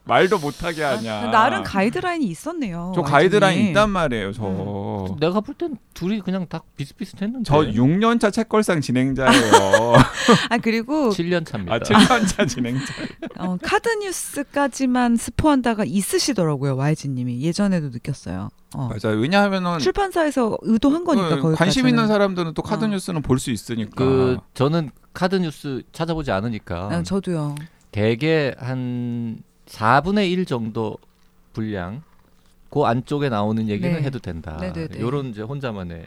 말도 0.08 0.40
못하게 0.40 0.84
하냐. 0.84 1.14
아, 1.20 1.32
나름 1.32 1.64
가이드라인이 1.64 2.26
있었네요. 2.26 2.94
저 2.96 3.02
가이드라인 3.02 3.44
YG님. 3.58 3.70
있단 3.72 3.90
말이에요. 3.90 4.32
저. 4.34 5.16
내가 5.20 5.42
볼 5.42 5.56
땐 5.56 5.78
둘이 5.94 6.22
그냥 6.22 6.46
다 6.48 6.62
비슷비슷했는데. 6.76 7.44
저 7.46 7.58
6년차 7.60 8.32
책걸상 8.32 8.82
진행자예요. 8.82 9.94
아 10.50 10.58
그리고 10.60 11.10
7년 11.10 11.46
차입니다. 11.46 11.76
아 11.76 11.80
7년차 11.80 12.48
진행자. 12.48 12.86
어, 13.40 13.58
카드 13.62 13.90
뉴스까지만 13.90 15.16
스포한다가 15.18 15.84
있으시더라고요. 15.86 16.76
YG님이 16.76 17.42
예전에도 17.42 17.90
느꼈어요. 17.90 18.50
어. 18.76 18.90
맞아요. 18.90 19.18
왜냐하면은 19.20 19.80
출판사에서 19.80 20.58
의도한 20.62 21.04
거니까 21.04 21.36
어, 21.48 21.54
관심 21.54 21.88
있는 21.88 22.08
사람들은 22.08 22.54
또 22.54 22.62
카드 22.62 22.86
어. 22.86 22.88
뉴스는 22.88 23.22
볼 23.22 23.38
수 23.40 23.52
있으니까. 23.52 23.92
그 23.96 24.38
저는 24.54 24.90
카드 25.14 25.36
뉴스 25.36 25.82
찾아보지 25.92 26.32
않으니까 26.32 26.90
아, 26.92 27.04
저도요. 27.04 27.56
대개 27.92 28.54
한 28.60 29.38
4분의 29.68 30.32
1 30.32 30.46
정도 30.46 30.98
분량 31.54 32.02
그 32.70 32.84
안쪽에 32.84 33.30
나오는 33.30 33.68
얘기는 33.68 33.94
네. 33.94 34.02
해도 34.02 34.20
된다. 34.20 34.58
네네네. 34.60 35.00
요런 35.00 35.28
이제 35.28 35.42
혼자만의 35.42 36.06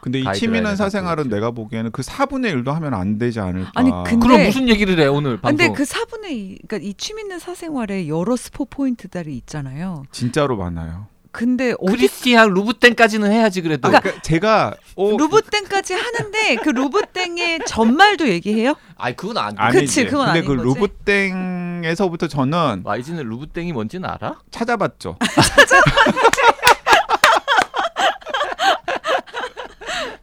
근데 0.00 0.20
이 0.20 0.24
취미는 0.34 0.64
갖고 0.64 0.76
사생활은. 0.76 1.28
내가 1.30 1.50
보기에는 1.50 1.90
그 1.90 2.02
4분의 2.02 2.52
1도 2.62 2.72
하면 2.72 2.92
안 2.92 3.16
되지 3.16 3.40
않을까. 3.40 3.70
아니, 3.74 3.90
근데- 4.04 4.18
그럼 4.26 4.42
무슨 4.44 4.68
얘기를 4.68 4.98
해 4.98 5.06
오늘 5.06 5.38
방송? 5.40 5.56
근데 5.56 5.72
그 5.72 5.84
4분의 5.84 6.30
2, 6.32 6.58
그러니까 6.68 6.76
이 6.88 6.92
취미 6.94 7.22
있는 7.22 7.38
사생활에 7.38 8.06
여러 8.06 8.36
스포 8.36 8.66
포인트들이 8.66 9.34
있잖아요. 9.38 10.04
진짜로 10.12 10.58
많아요. 10.58 11.06
근데 11.34 11.74
어디 11.80 11.96
크리스티안 11.96 12.54
루브땡까지는 12.54 13.32
해야지 13.32 13.60
그래도. 13.60 13.88
그러니까 13.88 14.00
그러니까 14.02 14.22
제가 14.22 14.74
어, 14.94 15.16
루브땡까지 15.18 15.92
하는데 15.94 16.56
그 16.62 16.68
루브땡의 16.70 17.58
전말도 17.66 18.28
얘기해요? 18.28 18.74
아이 18.96 19.16
그건 19.16 19.38
안. 19.38 19.52
아니지. 19.58 19.80
그치, 19.84 20.04
그건 20.04 20.26
근데 20.26 20.38
아닌 20.38 20.44
그 20.48 20.56
거지. 20.64 20.78
루브땡에서부터 20.80 22.28
저는 22.28 22.82
YG는 22.84 23.24
루브땡이 23.28 23.72
뭔지는 23.72 24.08
알아? 24.08 24.36
찾아봤죠. 24.52 25.18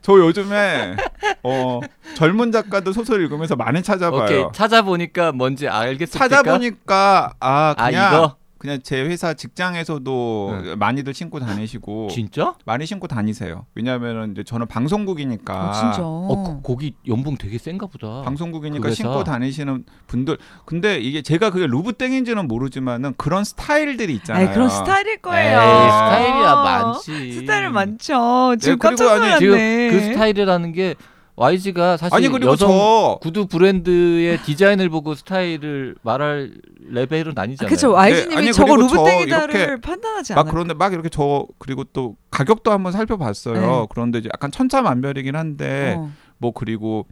저 0.00 0.14
요즘에 0.18 0.96
어, 1.42 1.80
젊은 2.16 2.50
작가들 2.52 2.92
소설 2.94 3.20
읽으면서 3.22 3.54
많이 3.54 3.82
찾아봐요. 3.82 4.22
오케이 4.24 4.44
찾아보니까 4.54 5.32
뭔지 5.32 5.68
알겠습니까? 5.68 6.28
찾아보니까 6.28 7.34
아아 7.38 7.74
그냥 7.74 8.14
이거 8.14 8.36
그냥 8.62 8.78
제 8.80 9.02
회사 9.02 9.34
직장에서도 9.34 10.50
응. 10.52 10.78
많이들 10.78 11.12
신고 11.14 11.40
다니시고 11.40 12.06
진짜? 12.14 12.54
많이 12.64 12.86
신고 12.86 13.08
다니세요. 13.08 13.66
왜냐하면 13.74 14.30
이제 14.30 14.44
저는 14.44 14.68
방송국이니까 14.68 15.52
아, 15.52 15.72
진짜. 15.72 16.02
어, 16.04 16.60
그, 16.62 16.62
거기 16.62 16.94
연봉 17.08 17.36
되게 17.36 17.58
센가 17.58 17.86
보다. 17.86 18.22
방송국이니까 18.22 18.90
그. 18.90 18.94
신고 18.94 19.24
다니시는 19.24 19.84
분들 20.06 20.38
근데 20.64 21.00
이게 21.00 21.22
제가 21.22 21.50
그게 21.50 21.66
루브땡인지는 21.66 22.46
모르지만은 22.46 23.14
그런 23.16 23.42
스타일들이 23.42 24.14
있잖아요. 24.14 24.46
아이, 24.46 24.54
그런 24.54 24.68
스타일일 24.68 25.16
거예요. 25.20 25.58
에이, 25.60 25.90
스타일이야 25.90 26.54
많지. 26.54 27.32
스타일 27.32 27.70
많죠. 27.70 28.54
지금 28.60 28.78
네, 28.78 28.78
그리고 28.78 28.78
깜짝 28.78 29.10
아니, 29.10 29.20
놀랐네. 29.22 29.38
지금 29.40 29.56
그 29.90 30.04
스타일이라는 30.04 30.72
게 30.72 30.94
YG가 31.34 31.96
사실 31.96 32.14
아니 32.14 32.28
그리고 32.28 32.52
여성 32.52 32.68
저 32.68 33.18
구두 33.22 33.46
브랜드의 33.46 34.38
디자인을 34.42 34.90
보고 34.90 35.14
스타일을 35.14 35.96
말할 36.02 36.52
레벨은 36.80 37.32
아니잖아요. 37.36 37.70
그쵸 37.70 37.88
네, 37.88 37.94
YG님이 37.94 38.36
아니, 38.36 38.52
저거 38.52 38.74
이렇게 38.74 39.76
판단하지 39.80 40.34
막 40.34 40.40
않아요. 40.40 40.52
그런데 40.52 40.74
막 40.74 40.92
이렇게 40.92 41.08
저 41.08 41.46
그리고 41.58 41.84
또 41.84 42.16
가격도 42.30 42.70
한번 42.70 42.92
살펴봤어요. 42.92 43.60
네. 43.60 43.86
그런데 43.90 44.18
이제 44.18 44.28
약간 44.32 44.50
천차만별이긴 44.50 45.34
한데 45.34 45.94
어. 45.96 46.12
뭐 46.36 46.52
그리고 46.52 47.06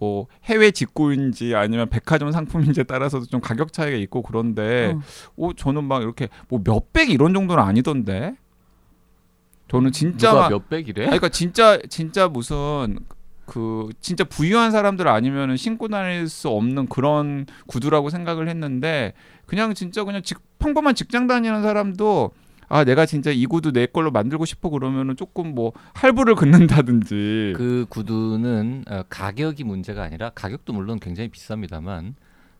뭐 0.00 0.26
해외 0.44 0.72
직구인지 0.72 1.54
아니면 1.54 1.88
백화점 1.88 2.32
상품인지에 2.32 2.84
따라서도 2.84 3.26
좀 3.26 3.40
가격 3.40 3.72
차이가 3.72 3.96
있고 3.96 4.22
그런데 4.22 4.96
어. 5.36 5.46
어 5.46 5.52
저는 5.56 5.84
막 5.84 6.02
이렇게 6.02 6.28
뭐 6.48 6.60
몇백 6.64 7.10
이런 7.10 7.32
정도는 7.32 7.62
아니던데. 7.62 8.34
저는 9.68 9.92
진짜 9.92 10.30
누가 10.30 10.42
막 10.42 10.50
몇백이래? 10.50 11.02
아니, 11.04 11.10
그러니까 11.18 11.30
진짜 11.30 11.78
진짜 11.88 12.28
무슨 12.28 12.98
그 13.52 13.90
진짜 14.00 14.24
부유한 14.24 14.70
사람들 14.70 15.06
아니면은 15.08 15.58
신고 15.58 15.88
다닐 15.88 16.26
수 16.26 16.48
없는 16.48 16.86
그런 16.86 17.44
구두라고 17.66 18.08
생각을 18.08 18.48
했는데 18.48 19.12
그냥 19.44 19.74
진짜 19.74 20.04
그냥 20.04 20.22
직, 20.22 20.38
평범한 20.58 20.94
직장 20.94 21.26
다니는 21.26 21.60
사람도 21.60 22.30
아 22.70 22.84
내가 22.84 23.04
진짜 23.04 23.30
이 23.30 23.44
구두 23.44 23.70
내 23.70 23.84
걸로 23.84 24.10
만들고 24.10 24.46
싶어 24.46 24.70
그러면은 24.70 25.16
조금 25.16 25.54
뭐 25.54 25.72
할부를 25.92 26.34
긋는다든지. 26.80 27.52
그 27.54 27.84
구두는 27.90 28.84
어, 28.88 29.02
가격이 29.10 29.64
문제가 29.64 30.02
아니라 30.02 30.30
가격도 30.30 30.72
물론 30.72 30.98
굉장히 30.98 31.28
비쌉니다만 31.28 32.14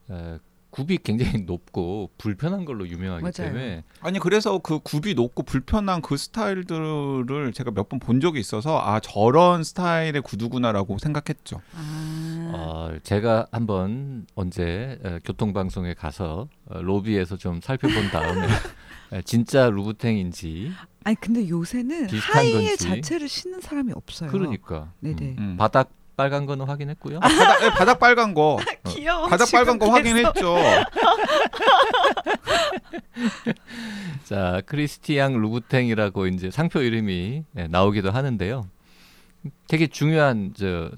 어, 0.09 0.37
굽이 0.73 0.99
굉장히 1.05 1.43
높고 1.43 2.11
불편한 2.19 2.65
걸로 2.65 2.89
유명하기 2.89 3.23
맞아요. 3.23 3.33
때문에 3.53 3.85
아니 4.01 4.19
그래서 4.19 4.59
그 4.59 4.79
굽이 4.81 5.13
높고 5.15 5.43
불편한 5.45 6.01
그 6.03 6.17
스타일들을 6.17 7.53
제가 7.53 7.71
몇 7.71 7.89
번 7.89 7.99
본 8.01 8.21
적이 8.21 8.41
있어서 8.41 8.81
아 8.81 8.99
저런 9.01 9.63
스타일의 9.65 10.23
구두구나라고 10.23 10.97
생각했죠. 10.99 11.61
아. 11.77 12.51
어, 12.55 12.97
제가 13.03 13.47
한번 13.53 14.27
언제 14.35 14.99
어, 15.05 15.19
교통방송에 15.25 15.95
가서 15.95 16.49
어, 16.67 16.81
로비에서 16.81 17.37
좀 17.37 17.61
살펴본 17.61 18.09
다음에 18.11 18.47
어, 19.13 19.21
진짜 19.25 19.69
루브탱인지 19.69 20.73
아니 21.05 21.17
근데 21.21 21.47
요새는 21.49 22.07
비슷한 22.07 22.35
하이힐 22.37 22.69
건지. 22.69 22.85
자체를 22.89 23.29
신는 23.29 23.61
사람이 23.61 23.93
없어요. 23.95 24.31
그러니까 24.31 24.93
네네. 25.01 25.37
음. 25.39 25.57
바닥 25.59 25.91
빨간 26.17 26.47
거는 26.47 26.67
확인했고요. 26.67 27.19
아, 27.19 27.29
바닥, 27.29 27.59
네, 27.61 27.71
바닥 27.71 27.99
빨간 27.99 28.35
거 28.35 28.59
귀여워. 28.89 29.29
바닥 29.29 29.51
빨간 29.51 29.79
거 29.79 29.91
확인했죠. 29.91 30.57
자 34.25 34.61
크리스티앙 34.67 35.41
루브탱이라고 35.41 36.27
이제 36.29 36.51
상표 36.51 36.81
이름이 36.83 37.45
예, 37.59 37.67
나오기도 37.69 38.11
하는데요. 38.11 38.67
되게 39.69 39.87
중요한 39.87 40.53
저 40.57 40.91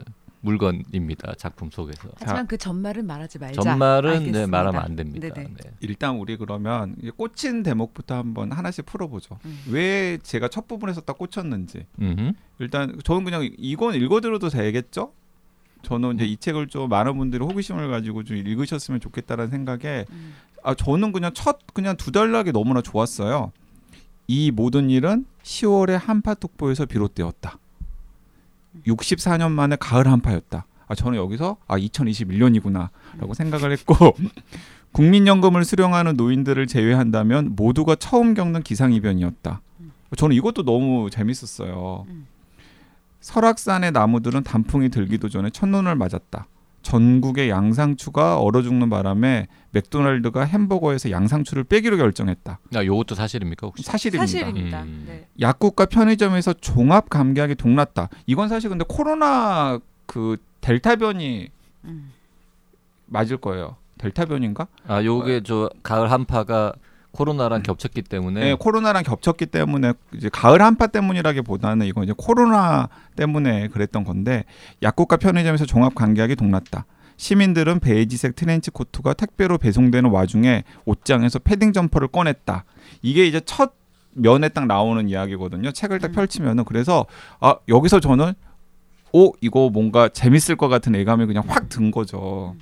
물건입니다 0.45 1.35
작품 1.37 1.71
속에서. 1.71 2.11
하지만 2.17 2.47
그 2.47 2.59
전말은 2.59 3.07
말하지 3.07 3.39
말자. 3.39 3.63
전말은 3.63 4.33
네. 4.33 4.47
말하면 4.47 4.83
안 4.83 4.95
됩니다. 4.95 5.29
네. 5.35 5.49
일단 5.81 6.17
우리 6.17 6.37
그러면 6.37 6.95
꽂힌 7.17 7.63
대목부터 7.63 8.15
한번 8.15 8.53
하나씩 8.53 8.85
풀어보죠. 8.85 9.39
음. 9.45 9.59
왜 9.71 10.19
제가 10.23 10.49
첫 10.49 10.69
부분에서 10.69 11.01
딱 11.01 11.17
꽂혔는지. 11.19 11.87
음흠. 12.01 12.33
일단 12.59 12.99
저는 13.03 13.25
그냥 13.25 13.49
이건 13.57 13.95
읽어드려도 13.95 14.51
되겠죠? 14.51 15.13
저는 15.83 16.17
이제 16.17 16.25
이 16.25 16.37
책을 16.37 16.69
좀 16.69 16.89
많은 16.89 17.17
분들이 17.17 17.43
호기심을 17.45 17.91
가지고 17.91 18.23
좀 18.25 18.37
읽으셨으면 18.37 19.01
좋겠다라는 19.01 19.51
생각에 19.51 20.05
음. 20.11 20.35
아 20.63 20.75
저는 20.75 21.13
그냥 21.13 21.33
첫 21.35 21.59
그냥 21.73 21.97
두 21.97 22.13
달락이 22.13 22.53
너무나 22.53 22.83
좋았어요. 22.83 23.53
이 24.27 24.51
모든 24.51 24.91
일은 24.91 25.27
10월의 25.43 25.99
한파 25.99 26.35
특보에서 26.35 26.87
비롯되었다. 26.87 27.59
64년 28.87 29.51
만에 29.53 29.77
가을 29.77 30.07
한파였다. 30.07 30.67
아 30.87 30.95
저는 30.95 31.19
여기서 31.19 31.57
아 31.67 31.79
2021년이구나라고 31.79 33.35
생각을 33.35 33.73
했고 33.73 33.95
국민연금을 34.93 35.65
수령하는 35.65 36.17
노인들을 36.17 36.67
제외한다면 36.67 37.57
모두가 37.57 37.97
처음 37.97 38.35
겪는 38.35 38.63
기상이변이었다. 38.63 39.61
저는 40.17 40.37
이것도 40.37 40.65
너무 40.65 41.11
재밌었어요. 41.11 42.07
음. 42.09 42.27
설악산의 43.21 43.93
나무들은 43.93 44.45
단풍이 44.45 44.91
들기도 44.91 45.29
전에 45.29 45.51
첫눈을 45.51 45.97
맞았다. 45.97 46.47
전국의 46.85 47.51
양상추가 47.51 48.39
얼어 48.39 48.63
죽는 48.63 48.91
바람에 48.91 49.49
맥도날드가 49.73 50.45
햄버거에서 50.45 51.11
양상추를 51.11 51.65
빼기로 51.65 51.97
결정했다. 51.97 52.61
아 52.77 52.85
요것도 52.85 53.17
사실입니까 53.17 53.67
혹시? 53.67 53.83
사실입니다. 53.83 54.27
사실입니다. 54.27 54.83
음. 54.83 55.05
네. 55.09 55.27
약국과 55.41 55.87
편의점에서 55.87 56.53
종합 56.55 57.11
감기약이 57.11 57.57
동났다. 57.57 58.09
이건 58.27 58.49
사실 58.49 58.71
근데 58.71 58.85
코로나 58.87 59.81
그 60.07 60.37
델타 60.61 60.97
변이 60.97 61.49
음. 61.85 62.13
맞을 63.07 63.39
거예요. 63.39 63.77
델타 63.99 64.27
변인가? 64.27 64.69
아 64.87 65.03
요게 65.03 65.43
저 65.45 65.71
가을 65.83 66.11
한파가 66.13 66.75
코로나랑 67.15 67.63
겹쳤기 67.63 68.03
때문에 68.03 68.41
네, 68.41 68.55
코로나랑 68.55 69.05
겹쳤기 69.05 69.47
때문에 69.47 69.93
이제 70.15 70.29
가을 70.29 70.61
한파 70.61 70.89
때문이라기보다는 70.89 71.87
이건 71.87 72.05
이제 72.05 72.13
코로나 72.17 72.89
때문에 73.17 73.69
그랬던 73.69 74.05
건데 74.05 74.45
약국과 74.83 75.17
편의점에서 75.17 75.65
종합 75.65 75.95
감기약이 75.95 76.37
동났다. 76.37 76.87
시민들은 77.17 77.79
베이지색 77.79 78.35
트렌치 78.35 78.73
코트가 78.73 79.15
택배로 79.15 79.57
배송되는 79.59 80.11
와중에 80.11 80.65
옷장에서 80.85 81.39
패딩 81.39 81.73
점퍼를 81.73 82.09
꺼냈다. 82.09 82.65
이게 83.03 83.25
이제 83.27 83.41
첫 83.45 83.75
면에 84.15 84.49
딱 84.49 84.67
나오는 84.67 85.09
이야기거든요. 85.09 85.71
책을 85.71 86.01
딱 86.01 86.09
음. 86.09 86.13
펼치면은 86.13 86.65
그래서 86.65 87.07
아 87.41 87.57
여기서 87.69 88.01
저는 88.01 88.33
오 89.13 89.33
이거 89.41 89.71
뭔가 89.71 90.09
재밌을 90.09 90.57
것 90.57 90.69
같은 90.69 90.95
예감이 90.97 91.27
그냥 91.27 91.45
확 91.47 91.69
든 91.69 91.93
거죠. 91.93 92.57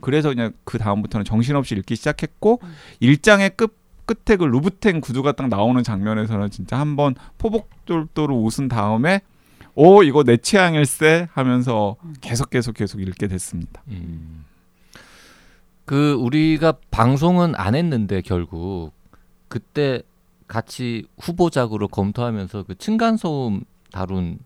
그래서 0.00 0.28
그냥 0.28 0.52
그 0.64 0.78
다음부터는 0.78 1.24
정신없이 1.24 1.74
읽기 1.74 1.96
시작했고 1.96 2.60
음. 2.62 2.74
일장의 3.00 3.50
끝 3.56 3.76
끝에 4.06 4.36
그 4.36 4.44
루브탱 4.44 5.00
구두가 5.00 5.32
딱 5.32 5.48
나오는 5.48 5.82
장면에서는 5.82 6.50
진짜 6.50 6.78
한번 6.78 7.14
포복돌도로 7.38 8.36
웃은 8.36 8.68
다음에 8.68 9.20
오 9.74 10.02
이거 10.02 10.22
내 10.24 10.36
취향일세 10.36 11.28
하면서 11.32 11.96
음. 12.04 12.14
계속 12.20 12.50
계속 12.50 12.74
계속 12.74 13.02
읽게 13.02 13.28
됐습니다. 13.28 13.82
음. 13.88 14.44
그 15.84 16.14
우리가 16.14 16.74
방송은 16.90 17.54
안 17.56 17.74
했는데 17.74 18.20
결국 18.22 18.92
그때 19.48 20.02
같이 20.48 21.06
후보작으로 21.18 21.88
검토하면서 21.88 22.64
그 22.64 22.74
층간 22.76 23.16
소음 23.16 23.62
다룬 23.92 24.38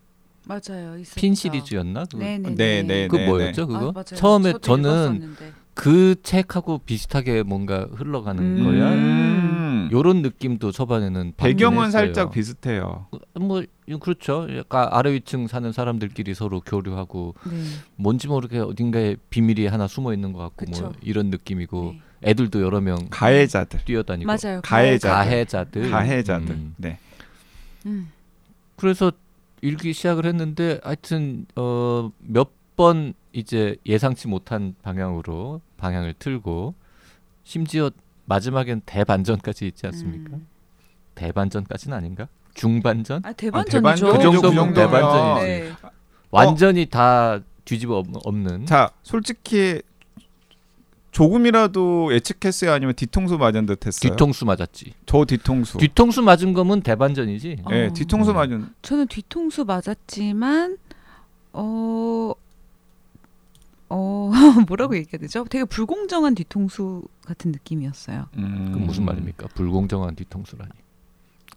맞아요. 0.45 0.97
있었죠. 0.97 1.19
핀 1.19 1.35
시리즈였나? 1.35 2.05
그, 2.11 2.17
네네. 2.17 2.55
네, 2.55 2.83
네, 2.83 3.07
그 3.07 3.15
네, 3.15 3.27
뭐였죠? 3.27 3.63
아, 3.63 3.65
그거 3.65 3.91
맞아요. 3.91 4.15
처음에 4.15 4.53
저는 4.61 4.89
읽었었는데. 4.89 5.53
그 5.73 6.15
책하고 6.21 6.79
비슷하게 6.79 7.43
뭔가 7.43 7.87
흘러가는 7.93 8.41
음. 8.43 8.63
거야. 8.63 8.91
음. 8.93 9.89
요런 9.91 10.21
느낌도 10.21 10.71
초반에는 10.71 11.33
배경은 11.37 11.91
살짝. 11.91 12.31
비슷해요. 12.31 13.07
뭐 13.39 13.63
그렇죠. 13.99 14.47
약간 14.55 14.87
아래 14.91 15.11
위층 15.13 15.47
사는 15.47 15.69
사람들끼리 15.71 16.33
서로 16.33 16.61
교류하고 16.61 17.35
네. 17.49 17.63
뭔지 17.95 18.27
모르게 18.27 18.59
어딘가에 18.59 19.15
비밀이 19.29 19.67
하나 19.67 19.87
숨어 19.87 20.13
있는 20.13 20.33
것 20.33 20.39
같고 20.39 20.65
그쵸. 20.65 20.83
뭐 20.83 20.93
이런 21.01 21.29
느낌이고 21.29 21.95
네. 21.95 22.29
애들도 22.29 22.61
여러 22.61 22.79
명 22.79 23.07
가해자들. 23.09 23.83
뛰어다니고 23.85 24.27
맞아요. 24.27 24.61
가해자. 24.63 25.09
가해자들 25.15 25.89
가해자들. 25.89 26.49
음. 26.55 26.73
네. 26.77 26.99
음. 27.85 28.11
그래서 28.75 29.11
읽기 29.61 29.93
시작을 29.93 30.25
했는데 30.25 30.79
하여튼 30.83 31.45
어, 31.55 32.11
몇 32.19 32.49
번 32.81 33.13
이제 33.31 33.75
예상치 33.85 34.27
못한 34.27 34.73
방향으로 34.81 35.61
방향을 35.77 36.15
틀고 36.17 36.73
심지어 37.43 37.91
마지막엔 38.25 38.81
대반전까지 38.87 39.67
있지 39.67 39.85
않습니까? 39.85 40.31
음. 40.37 40.47
대반전까지는 41.13 41.95
아닌가? 41.95 42.27
중반전? 42.55 43.21
아 43.23 43.33
대반전, 43.33 43.71
대반전이죠. 43.83 44.17
그 44.17 44.23
정도, 44.23 44.41
그 44.41 44.47
정도면 44.55 44.73
대반전이지. 44.73 45.45
네. 45.45 45.71
완전히 46.31 46.87
다 46.87 47.39
뒤집어 47.65 47.99
엎- 47.99 48.07
엎는 48.25 48.65
자, 48.65 48.89
솔직히 49.03 49.83
조금이라도 51.11 52.13
예측했어요, 52.15 52.71
아니면 52.71 52.95
뒤통수 52.95 53.37
맞은 53.37 53.67
듯 53.67 53.85
했어요. 53.85 54.09
뒤통수 54.09 54.45
맞았지. 54.45 54.93
저 55.05 55.23
뒤통수. 55.25 55.77
뒤통수 55.77 56.23
맞은 56.23 56.53
거면 56.53 56.81
대반전이지. 56.81 57.57
어. 57.65 57.69
네, 57.69 57.93
뒤통수 57.93 58.31
음. 58.31 58.35
맞은. 58.37 58.69
저는 58.81 59.05
뒤통수 59.07 59.65
맞았지만 59.65 60.77
어. 61.53 62.33
어 63.93 64.31
뭐라고 64.69 64.95
얘기해야 64.95 65.19
되죠? 65.19 65.43
되게 65.49 65.65
불공정한 65.65 66.33
뒤통수 66.33 67.03
같은 67.25 67.51
느낌이었어요. 67.51 68.25
음. 68.37 68.71
그 68.73 68.79
무슨 68.79 69.03
말입니까? 69.03 69.47
불공정한 69.53 70.15
뒤통수라니. 70.15 70.71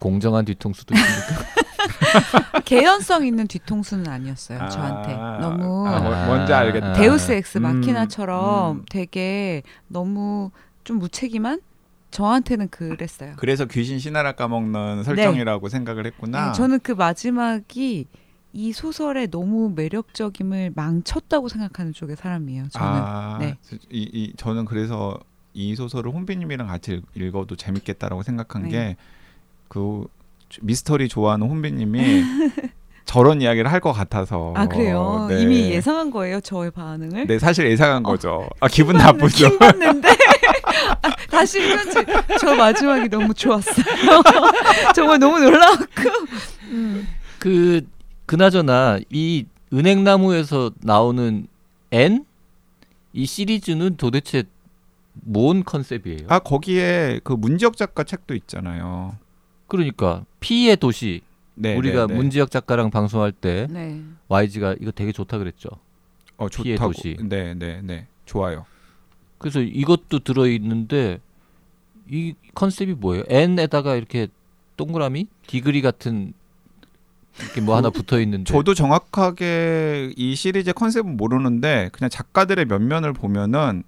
공정한 0.00 0.44
뒤통수도 0.44 0.94
있습니까? 0.94 2.60
개연성 2.64 3.24
있는 3.24 3.46
뒤통수는 3.46 4.08
아니었어요. 4.08 4.60
아, 4.62 4.68
저한테 4.68 5.12
너무 5.40 5.86
아, 5.86 6.00
뭐- 6.00 6.26
뭔지 6.26 6.52
알겠다. 6.52 6.94
데우스 6.94 7.30
엑스 7.32 7.58
음, 7.58 7.62
마키나처럼 7.62 8.78
음. 8.78 8.84
되게 8.90 9.62
너무 9.86 10.50
좀 10.82 10.98
무책임한 10.98 11.60
저한테는 12.10 12.68
그랬어요. 12.68 13.34
그래서 13.36 13.64
귀신 13.66 13.98
신하라 14.00 14.32
까먹는 14.32 15.04
설정이라고 15.04 15.68
생각을 15.68 16.06
했구나. 16.06 16.46
네, 16.48 16.52
저는 16.52 16.80
그 16.82 16.92
마지막이 16.92 18.06
이 18.56 18.72
소설의 18.72 19.30
너무 19.32 19.72
매력적임을 19.74 20.72
망쳤다고 20.76 21.48
생각하는 21.48 21.92
쪽의 21.92 22.14
사람이에요. 22.16 22.68
저는 22.70 22.88
아, 22.88 23.36
네. 23.40 23.56
이, 23.90 24.08
이 24.12 24.32
저는 24.36 24.64
그래서 24.64 25.18
이 25.54 25.74
소설을 25.74 26.12
혼비님이랑 26.12 26.68
같이 26.68 26.92
읽- 26.92 27.04
읽어도 27.20 27.56
재밌겠다라고 27.56 28.22
생각한 28.22 28.62
네. 28.68 28.96
게그 29.68 30.06
미스터리 30.62 31.08
좋아하는 31.08 31.48
혼비님이 31.48 32.22
저런 33.04 33.42
이야기를 33.42 33.70
할 33.70 33.80
것 33.80 33.92
같아서. 33.92 34.54
아 34.56 34.66
그래요. 34.66 35.26
네. 35.28 35.42
이미 35.42 35.70
예상한 35.72 36.10
거예요. 36.12 36.40
저의 36.40 36.70
반응을. 36.70 37.26
네, 37.26 37.38
사실 37.40 37.68
예상한 37.68 38.06
어. 38.06 38.08
거죠. 38.08 38.48
아 38.60 38.68
기분 38.68 38.96
나쁘죠. 38.96 39.48
킹 39.50 39.58
받는데 39.58 40.08
아, 41.02 41.10
다시 41.28 41.60
읽은지 41.60 42.04
저 42.40 42.54
마지막이 42.54 43.08
너무 43.08 43.34
좋았어요. 43.34 43.84
정말 44.94 45.18
너무 45.18 45.40
놀라웠고. 45.40 46.02
음. 46.70 47.06
그 47.40 47.84
그나저나 48.26 49.00
이 49.10 49.46
은행나무에서 49.72 50.72
나오는 50.80 51.46
N 51.90 52.24
이 53.12 53.26
시리즈는 53.26 53.96
도대체 53.96 54.44
뭔 55.12 55.62
컨셉이에요? 55.62 56.26
아 56.28 56.38
거기에 56.38 57.20
그 57.22 57.32
문지역 57.32 57.76
작가 57.76 58.04
책도 58.04 58.34
있잖아요. 58.34 59.16
그러니까 59.66 60.24
피의 60.40 60.76
도시 60.76 61.22
네, 61.54 61.76
우리가 61.76 62.06
네, 62.06 62.12
네. 62.12 62.14
문지혁 62.14 62.50
작가랑 62.50 62.90
방송할 62.90 63.32
때 63.32 63.66
네. 63.70 64.02
YG가 64.28 64.76
이거 64.80 64.90
되게 64.90 65.12
좋다 65.12 65.38
그랬죠. 65.38 65.68
어, 66.36 66.48
좋다고. 66.48 66.92
도시. 66.92 67.16
네, 67.20 67.54
네, 67.54 67.80
네. 67.82 68.06
좋아요. 68.26 68.66
그래서 69.38 69.60
이것도 69.60 70.20
들어 70.20 70.48
있는데 70.48 71.20
이 72.10 72.34
컨셉이 72.54 72.94
뭐예요? 72.94 73.24
N에다가 73.28 73.94
이렇게 73.94 74.28
동그라미 74.76 75.28
디그리 75.46 75.80
같은 75.82 76.32
이렇게 77.40 77.60
뭐 77.60 77.76
하나 77.76 77.90
붙어 77.90 78.20
있는데 78.20 78.52
저도 78.52 78.74
정확하게 78.74 80.12
이 80.16 80.34
시리즈의 80.34 80.74
컨셉은 80.74 81.16
모르는데 81.16 81.90
그냥 81.92 82.08
작가들의 82.08 82.64
면면을 82.66 83.12
보면은 83.12 83.82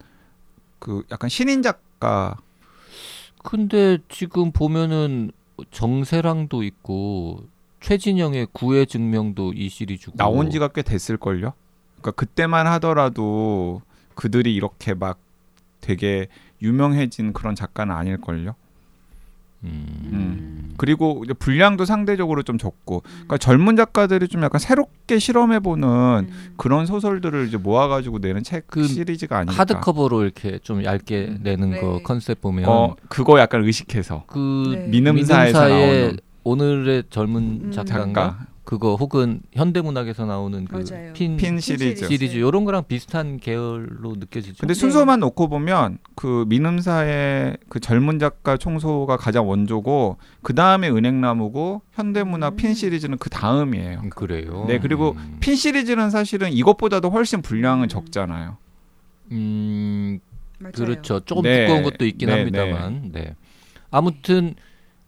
그 0.78 1.04
약간 1.10 1.30
신인 1.30 1.62
작가 1.62 2.36
근데 3.42 3.98
지금 4.08 4.50
보면은 4.50 5.30
정세랑도 5.70 6.64
있고 6.64 7.44
최진영의 7.80 8.48
구애 8.52 8.84
증명도 8.84 9.52
이 9.52 9.68
시리즈고 9.68 10.16
나온 10.16 10.50
지가 10.50 10.68
꽤 10.68 10.82
됐을 10.82 11.16
걸요. 11.16 11.52
그러니까 12.00 12.10
그때만 12.12 12.66
하더라도 12.66 13.82
그들이 14.16 14.54
이렇게 14.54 14.94
막 14.94 15.18
되게 15.80 16.26
유명해진 16.60 17.32
그런 17.32 17.54
작가는 17.54 17.94
아닐 17.94 18.20
걸요. 18.20 18.56
음. 19.66 20.52
그리고 20.78 21.22
이제 21.24 21.32
분량도 21.32 21.86
상대적으로 21.86 22.42
좀 22.42 22.58
적고, 22.58 23.00
그러니까 23.00 23.38
젊은 23.38 23.76
작가들이 23.76 24.28
좀 24.28 24.42
약간 24.42 24.58
새롭게 24.58 25.18
실험해 25.18 25.60
보는 25.60 25.88
음. 26.28 26.52
그런 26.58 26.84
소설들을 26.84 27.48
이제 27.48 27.56
모아 27.56 27.88
가지고 27.88 28.18
내는 28.18 28.42
책 28.42 28.64
그 28.66 28.84
시리즈가 28.86 29.38
아닐까. 29.38 29.54
하드커버로 29.58 30.22
이렇게 30.22 30.58
좀 30.58 30.84
얇게 30.84 31.28
음. 31.30 31.40
내는 31.42 31.70
네. 31.70 31.80
거 31.80 32.00
컨셉 32.04 32.42
보면 32.42 32.68
어 32.68 32.94
그거 33.08 33.38
약간 33.40 33.64
의식해서 33.64 34.24
그 34.26 34.74
네. 34.76 34.86
민음사에서 34.88 35.58
민음사의 35.60 36.00
나오는 36.00 36.16
오늘의 36.44 37.04
젊은 37.08 37.42
음. 37.64 37.72
작가인가 37.72 38.22
작가 38.22 38.46
그거 38.66 38.96
혹은 38.96 39.40
현대문학에서 39.52 40.26
나오는 40.26 40.66
맞아요. 40.68 41.12
그핀 41.12 41.36
핀 41.36 41.60
시리즈. 41.60 42.04
시리즈 42.04 42.36
이런 42.36 42.64
거랑 42.64 42.82
비슷한 42.88 43.38
계열로 43.38 44.16
느껴지죠. 44.16 44.56
근데 44.58 44.74
네. 44.74 44.80
순서만 44.80 45.20
놓고 45.20 45.48
보면 45.48 45.98
그 46.16 46.44
민음사의 46.48 47.58
그 47.68 47.78
젊은 47.78 48.18
작가 48.18 48.56
총소가 48.56 49.18
가장 49.18 49.48
원조고 49.48 50.16
그 50.42 50.52
다음에 50.52 50.90
은행나무고 50.90 51.82
현대문화 51.92 52.48
음. 52.48 52.56
핀 52.56 52.74
시리즈는 52.74 53.18
그 53.18 53.30
다음이에요. 53.30 54.00
음, 54.02 54.10
그래요. 54.10 54.64
네 54.66 54.80
그리고 54.80 55.14
음. 55.16 55.36
핀 55.38 55.54
시리즈는 55.54 56.10
사실은 56.10 56.52
이것보다도 56.52 57.08
훨씬 57.10 57.42
분량은 57.42 57.84
음. 57.84 57.88
적잖아요. 57.88 58.56
음, 59.30 60.18
맞아요. 60.58 60.72
그렇죠. 60.72 61.20
조금 61.20 61.44
네. 61.44 61.66
두꺼운 61.66 61.84
것도 61.84 62.04
있긴 62.04 62.30
네, 62.30 62.36
합니다만. 62.36 63.12
네. 63.12 63.36
아무튼 63.92 64.56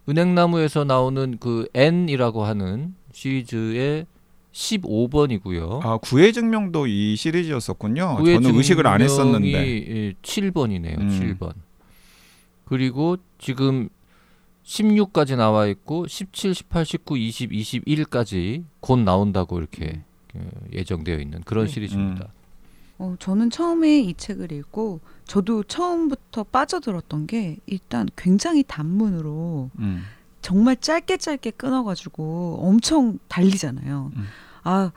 은행나무에서 0.08 0.84
나오는 0.84 1.38
그 1.40 1.66
N이라고 1.74 2.44
하는 2.44 2.94
시리즈의 3.18 4.06
15번이고요. 4.52 5.84
아 5.84 5.98
구애 5.98 6.30
증명도 6.30 6.86
이 6.86 7.16
시리즈였었군요. 7.16 8.18
저는 8.24 8.54
의식을 8.54 8.86
안 8.86 9.00
했었는데 9.02 10.14
7번이네요. 10.22 11.00
음. 11.00 11.08
7번. 11.38 11.52
그리고 12.64 13.16
지금 13.38 13.88
16까지 14.64 15.36
나와 15.36 15.66
있고 15.66 16.06
17, 16.06 16.54
18, 16.54 16.84
19, 16.84 17.16
20, 17.18 17.50
21까지 17.50 18.64
곧 18.80 18.98
나온다고 18.98 19.58
이렇게 19.58 20.02
어, 20.34 20.48
예정되어 20.72 21.18
있는 21.18 21.40
그런 21.42 21.66
네. 21.66 21.72
시리즈입니다. 21.72 22.28
어, 22.98 23.16
저는 23.18 23.50
처음에 23.50 24.00
이 24.00 24.14
책을 24.14 24.52
읽고 24.52 25.00
저도 25.24 25.64
처음부터 25.64 26.44
빠져들었던 26.44 27.26
게 27.26 27.56
일단 27.66 28.08
굉장히 28.16 28.62
단문으로 28.62 29.70
음. 29.78 30.04
정말 30.42 30.76
짧게 30.76 31.16
짧게 31.16 31.52
끊어가지고 31.52 32.60
엄청 32.62 33.18
달리잖아요. 33.28 34.12
음. 34.14 34.24
아 34.62 34.92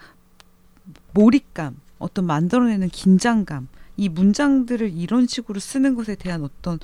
몰입감, 1.14 1.78
어떤 2.00 2.26
만들어내는 2.26 2.90
긴장감, 2.90 3.68
이 3.98 4.10
문장들을 4.10 4.92
이런 4.94 5.28
식으로 5.28 5.60
쓰는 5.60 5.96
것에 5.96 6.16
대한 6.16 6.44
어떤 6.44 6.80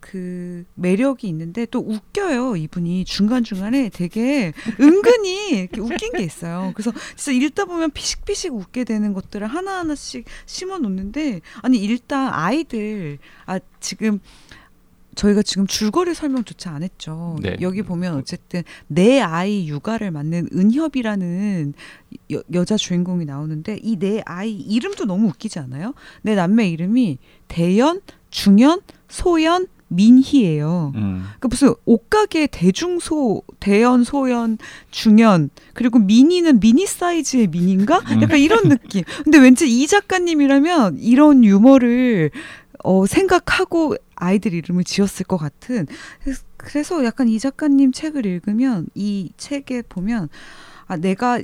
그 0.00 0.64
매력이 0.74 1.26
있는데 1.28 1.66
또 1.66 1.80
웃겨요 1.80 2.54
이분이 2.56 3.04
중간 3.04 3.42
중간에 3.42 3.88
되게 3.88 4.52
은근히 4.80 5.68
웃긴 5.78 6.12
게 6.12 6.22
있어요. 6.22 6.72
그래서 6.74 6.92
진짜 7.16 7.32
읽다 7.32 7.64
보면 7.64 7.90
피식피식 7.90 8.54
웃게 8.54 8.84
되는 8.84 9.12
것들을 9.12 9.46
하나 9.46 9.78
하나씩 9.78 10.24
심어 10.46 10.78
놓는데 10.78 11.40
아니 11.62 11.78
일단 11.78 12.32
아이들 12.32 13.18
아 13.46 13.58
지금 13.80 14.20
저희가 15.16 15.42
지금 15.42 15.66
줄거리 15.66 16.14
설명조차 16.14 16.70
안 16.70 16.82
했죠. 16.84 17.36
네. 17.42 17.56
여기 17.60 17.82
보면 17.82 18.14
어쨌든 18.14 18.62
내 18.86 19.20
아이 19.20 19.66
육아를 19.68 20.12
맡는 20.12 20.50
은협이라는 20.54 21.74
여, 22.32 22.42
여자 22.52 22.76
주인공이 22.76 23.24
나오는데 23.24 23.80
이 23.82 23.96
내 23.98 24.22
아이 24.26 24.52
이름도 24.52 25.06
너무 25.06 25.28
웃기지 25.28 25.58
않아요? 25.58 25.94
내 26.22 26.34
남매 26.34 26.68
이름이 26.68 27.18
대연, 27.48 28.00
중연, 28.30 28.82
소연, 29.08 29.66
민희예요. 29.88 30.92
음. 30.96 31.24
그 31.40 31.46
무슨 31.46 31.72
옷가게 31.84 32.48
대중소, 32.48 33.42
대연, 33.60 34.04
소연, 34.04 34.58
중연 34.90 35.48
그리고 35.74 35.98
미니는 35.98 36.60
미니 36.60 36.86
사이즈의 36.86 37.46
미니인가? 37.46 38.00
음. 38.10 38.22
약간 38.22 38.38
이런 38.38 38.68
느낌. 38.68 39.04
근데 39.24 39.38
왠지 39.38 39.66
이 39.68 39.86
작가님이라면 39.86 40.98
이런 40.98 41.42
유머를 41.44 42.30
어, 42.84 43.06
생각하고 43.06 43.96
아이들 44.16 44.52
이름을 44.54 44.84
지었을 44.84 45.24
것 45.26 45.36
같은. 45.36 45.86
그래서- 46.56 47.04
약간 47.04 47.28
이 47.28 47.38
작가님 47.38 47.92
책을 47.92 48.26
읽으면 48.26 48.88
이 48.94 49.30
책에 49.36 49.82
보면 49.82 50.28
아 50.86 50.96
내가 50.96 51.40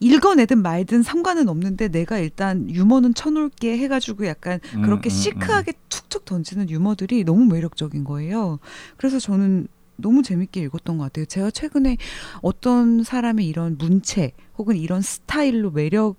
읽어내든 0.00 0.60
말든 0.60 1.02
상관은 1.02 1.48
없는데 1.48 1.88
내가 1.88 2.18
일단 2.18 2.68
유머는 2.68 3.14
쳐놓을게 3.14 3.78
해가지고 3.78 4.26
약간 4.26 4.60
음, 4.74 4.82
그렇게 4.82 5.08
음, 5.08 5.10
시크하게 5.10 5.72
툭툭 5.88 6.24
던지는 6.24 6.68
유머들이 6.68 7.24
너무 7.24 7.46
매력적인 7.46 8.04
거예요. 8.04 8.58
그래서 8.96 9.18
저는 9.18 9.66
너무 9.96 10.22
재밌게 10.22 10.60
읽었던 10.62 10.98
것 10.98 11.04
같아요. 11.04 11.24
제가 11.24 11.50
최근에 11.52 11.96
어떤 12.42 13.02
사람의 13.04 13.46
이런 13.46 13.78
문체 13.78 14.32
혹은 14.58 14.76
이런 14.76 15.00
스타일로 15.00 15.70
매력 15.70 16.16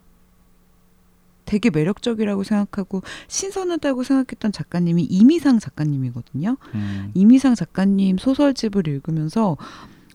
되게 1.45 1.69
매력적이라고 1.69 2.43
생각하고 2.43 3.01
신선하다고 3.27 4.03
생각했던 4.03 4.51
작가님이 4.51 5.03
이미상 5.03 5.59
작가님이거든요. 5.59 6.57
음. 6.73 7.11
이미상 7.13 7.55
작가님 7.55 8.17
소설집을 8.17 8.87
읽으면서 8.87 9.57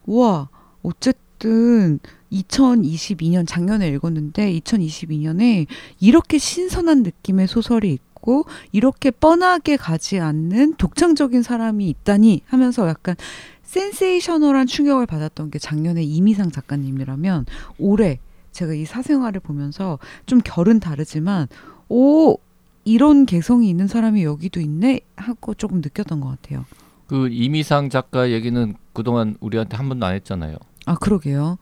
우와 0.06 0.48
어쨌든 0.82 2.00
2022년 2.32 3.46
작년에 3.46 3.88
읽었는데 3.88 4.52
2022년에 4.60 5.66
이렇게 5.98 6.38
신선한 6.38 7.02
느낌의 7.02 7.48
소설이 7.48 7.92
있고 7.92 8.44
이렇게 8.72 9.10
뻔하게 9.10 9.76
가지 9.76 10.18
않는 10.18 10.74
독창적인 10.74 11.42
사람이 11.42 11.88
있다니 11.88 12.42
하면서 12.46 12.88
약간 12.88 13.16
센세이셔널한 13.62 14.66
충격을 14.66 15.06
받았던 15.06 15.50
게 15.50 15.58
작년에 15.58 16.02
이미상 16.02 16.50
작가님이라면 16.50 17.46
올해 17.78 18.18
제가 18.52 18.74
이 18.74 18.84
사생활을 18.84 19.40
보면서 19.40 19.98
좀 20.26 20.40
결은 20.44 20.80
다르지만 20.80 21.48
오 21.88 22.36
이런 22.84 23.26
개성이 23.26 23.68
있는 23.68 23.86
사람이 23.86 24.24
여기도 24.24 24.60
있네 24.60 25.00
하고 25.16 25.54
조금 25.54 25.80
느꼈던 25.80 26.20
것 26.20 26.28
같아요. 26.28 26.64
그 27.06 27.28
이미상 27.28 27.90
작가 27.90 28.30
얘기는 28.30 28.74
그동안 28.92 29.36
우리한테 29.40 29.76
한 29.76 29.88
번도 29.88 30.06
안 30.06 30.14
했잖아요. 30.14 30.56
아 30.86 30.94
그러게요. 30.94 31.58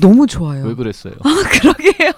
너무 0.00 0.26
좋아요. 0.26 0.64
왜 0.66 0.74
그랬어요? 0.74 1.14
아 1.22 1.28
그러게요. 1.52 2.12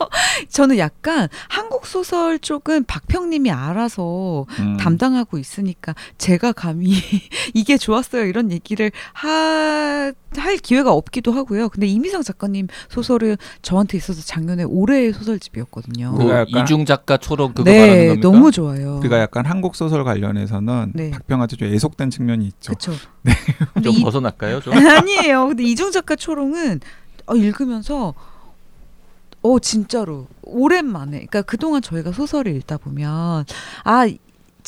저는 0.49 0.79
약간 0.79 1.29
한국 1.49 1.87
소설 1.87 2.39
쪽은 2.39 2.85
박평님이 2.85 3.51
알아서 3.51 4.47
음. 4.59 4.77
담당하고 4.79 5.39
있으니까 5.39 5.95
제가 6.19 6.53
감히 6.53 6.95
이게 7.55 7.77
좋았어요 7.77 8.25
이런 8.25 8.51
얘기를 8.51 8.91
하, 9.13 10.13
할 10.37 10.57
기회가 10.63 10.93
없기도 10.93 11.33
하고요. 11.33 11.69
근데 11.69 11.87
이미상 11.87 12.23
작가님 12.23 12.69
소설은 12.89 13.37
저한테 13.63 13.97
있어서 13.99 14.23
작년에 14.23 14.65
올해의 14.65 15.13
소설집이었거든요. 15.13 16.15
그 16.17 16.29
약간- 16.31 16.63
이중 16.65 16.85
작가 16.85 17.17
초록 17.17 17.55
그거 17.55 17.71
말하는 17.71 17.95
네, 17.95 18.07
겁니까? 18.09 18.29
너무 18.31 18.51
좋아요. 18.51 19.01
그가 19.01 19.19
약간 19.21 19.47
한국 19.47 19.77
소설 19.77 20.05
관련해서는 20.05 20.93
네. 20.95 21.11
박평한테 21.11 21.57
좀 21.57 21.69
애속된 21.69 22.11
측면이 22.11 22.47
있죠. 22.47 22.73
그렇죠. 22.75 22.93
근데 23.75 23.91
좀 23.91 23.99
이, 23.99 24.03
벗어날까요? 24.03 24.61
좀? 24.61 24.73
아니에요. 24.75 25.49
근데 25.49 25.65
이중 25.65 25.91
작가 25.93 26.17
초롱은 26.17 26.81
어, 27.29 27.37
읽으면서 27.37 28.15
어 29.43 29.59
진짜로. 29.61 30.27
오랜만에. 30.43 31.11
그러니까 31.13 31.43
그동안 31.43 31.83
저희가 31.83 32.13
소설을 32.13 32.55
읽다 32.57 32.79
보면 32.79 33.45
아 33.85 34.07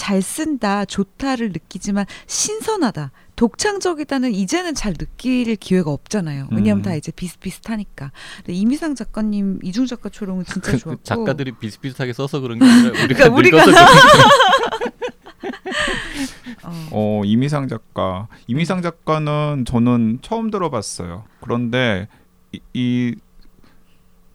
잘 0.00 0.22
쓴다 0.22 0.86
좋다를 0.86 1.50
느끼지만 1.52 2.06
신선하다 2.26 3.10
독창적이다는 3.36 4.32
이제는 4.32 4.74
잘 4.74 4.94
느낄 4.94 5.54
기회가 5.56 5.90
없잖아요. 5.90 6.48
왜냐하면 6.52 6.78
음. 6.78 6.82
다 6.82 6.94
이제 6.94 7.12
비슷비슷하니까. 7.12 8.10
근데 8.38 8.54
이미상 8.54 8.94
작가님 8.94 9.58
이중 9.62 9.84
작가 9.84 10.08
초롱은 10.08 10.46
진짜 10.46 10.72
그, 10.72 10.78
좋았고. 10.78 10.98
그 11.00 11.04
작가들이 11.04 11.52
비슷비슷하게 11.52 12.14
써서 12.14 12.40
그런 12.40 12.58
게 12.58 12.64
아니라 12.64 13.04
우리가 13.04 13.28
그러니까 13.30 13.64
우리가- 13.64 13.76
어, 16.64 16.88
어 16.92 17.22
이미상 17.26 17.68
작가. 17.68 18.26
이미상 18.46 18.80
작가는 18.80 19.66
저는 19.66 20.20
처음 20.22 20.50
들어봤어요. 20.50 21.24
그런데 21.40 22.08
이 22.74 23.14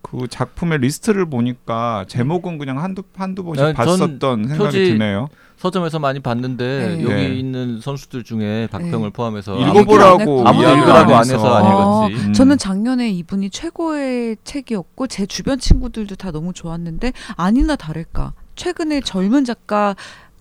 그 0.05 0.27
작품의 0.27 0.79
리스트를 0.79 1.27
보니까 1.27 2.05
제목은 2.07 2.59
그냥 2.59 2.81
한두 2.81 3.01
한두 3.15 3.43
번씩 3.43 3.63
아, 3.63 3.73
전 3.73 3.75
봤었던 3.75 4.47
생각이 4.47 4.89
드네요. 4.89 5.29
서점에서 5.57 5.99
많이 5.99 6.19
봤는데 6.19 6.97
네. 6.97 7.03
여기 7.03 7.13
네. 7.13 7.35
있는 7.35 7.79
선수들 7.81 8.23
중에 8.23 8.67
박평을 8.71 9.07
네. 9.07 9.09
포함해서 9.09 9.59
읽어보라고 9.59 10.47
아무도 10.47 10.63
이야기를 10.63 10.83
읽으라고 10.83 11.15
안안 11.15 11.25
해서 11.25 11.55
안 11.55 11.65
어, 11.65 12.07
읽었지. 12.09 12.27
음. 12.27 12.33
저는 12.33 12.57
작년에 12.57 13.09
이분이 13.09 13.49
최고의 13.49 14.37
책이었고 14.43 15.07
제 15.07 15.25
주변 15.25 15.57
친구들도 15.57 16.15
다 16.15 16.31
너무 16.31 16.53
좋았는데 16.53 17.13
아니나 17.35 17.75
다를까 17.75 18.33
최근에 18.55 19.01
젊은 19.01 19.43
작가 19.43 19.95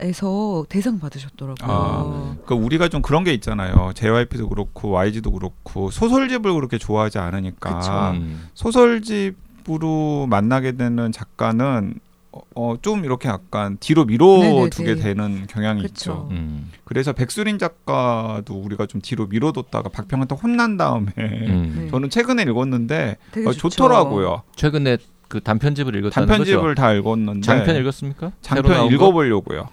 에서 0.04 0.66
대상 0.68 0.98
받으셨더라고요. 1.00 1.66
아. 1.66 2.36
그 2.44 2.54
우리가 2.54 2.88
좀 2.88 3.00
그런 3.00 3.24
게 3.24 3.32
있잖아요. 3.32 3.92
JYP도 3.94 4.50
그렇고 4.50 4.90
YG도 4.90 5.32
그렇고 5.32 5.90
소설집을 5.90 6.52
그렇게 6.52 6.76
좋아하지 6.76 7.18
않으니까 7.18 7.78
그쵸. 7.78 7.92
음. 8.20 8.48
소설집으로 8.52 10.26
만나게 10.28 10.72
되는 10.72 11.10
작가는 11.10 11.94
어, 12.32 12.40
어, 12.54 12.74
좀 12.82 13.04
이렇게 13.06 13.30
약간 13.30 13.78
뒤로 13.80 14.04
밀어두게 14.04 14.94
네네네. 14.94 15.00
되는 15.00 15.46
경향이 15.46 15.82
그쵸. 15.82 15.92
있죠. 15.92 16.28
음. 16.32 16.70
그래서 16.84 17.14
백수린 17.14 17.58
작가도 17.58 18.54
우리가 18.54 18.84
좀 18.86 19.00
뒤로 19.00 19.26
밀어뒀다가 19.26 19.88
박평한테 19.88 20.34
혼난 20.34 20.76
다음에 20.76 21.12
음. 21.16 21.74
네. 21.78 21.90
저는 21.90 22.10
최근에 22.10 22.42
읽었는데 22.42 23.16
어. 23.46 23.52
좋더라고요. 23.52 24.42
최근에 24.56 24.98
그 25.28 25.40
단편집을 25.40 25.96
읽었다는 25.96 26.28
단편집을 26.28 26.60
거죠? 26.60 26.74
다 26.74 26.92
읽었는데 26.92 27.40
장편 27.40 27.76
읽었습니까? 27.76 28.32
장편? 28.42 28.92
읽어보려고요. 28.92 29.68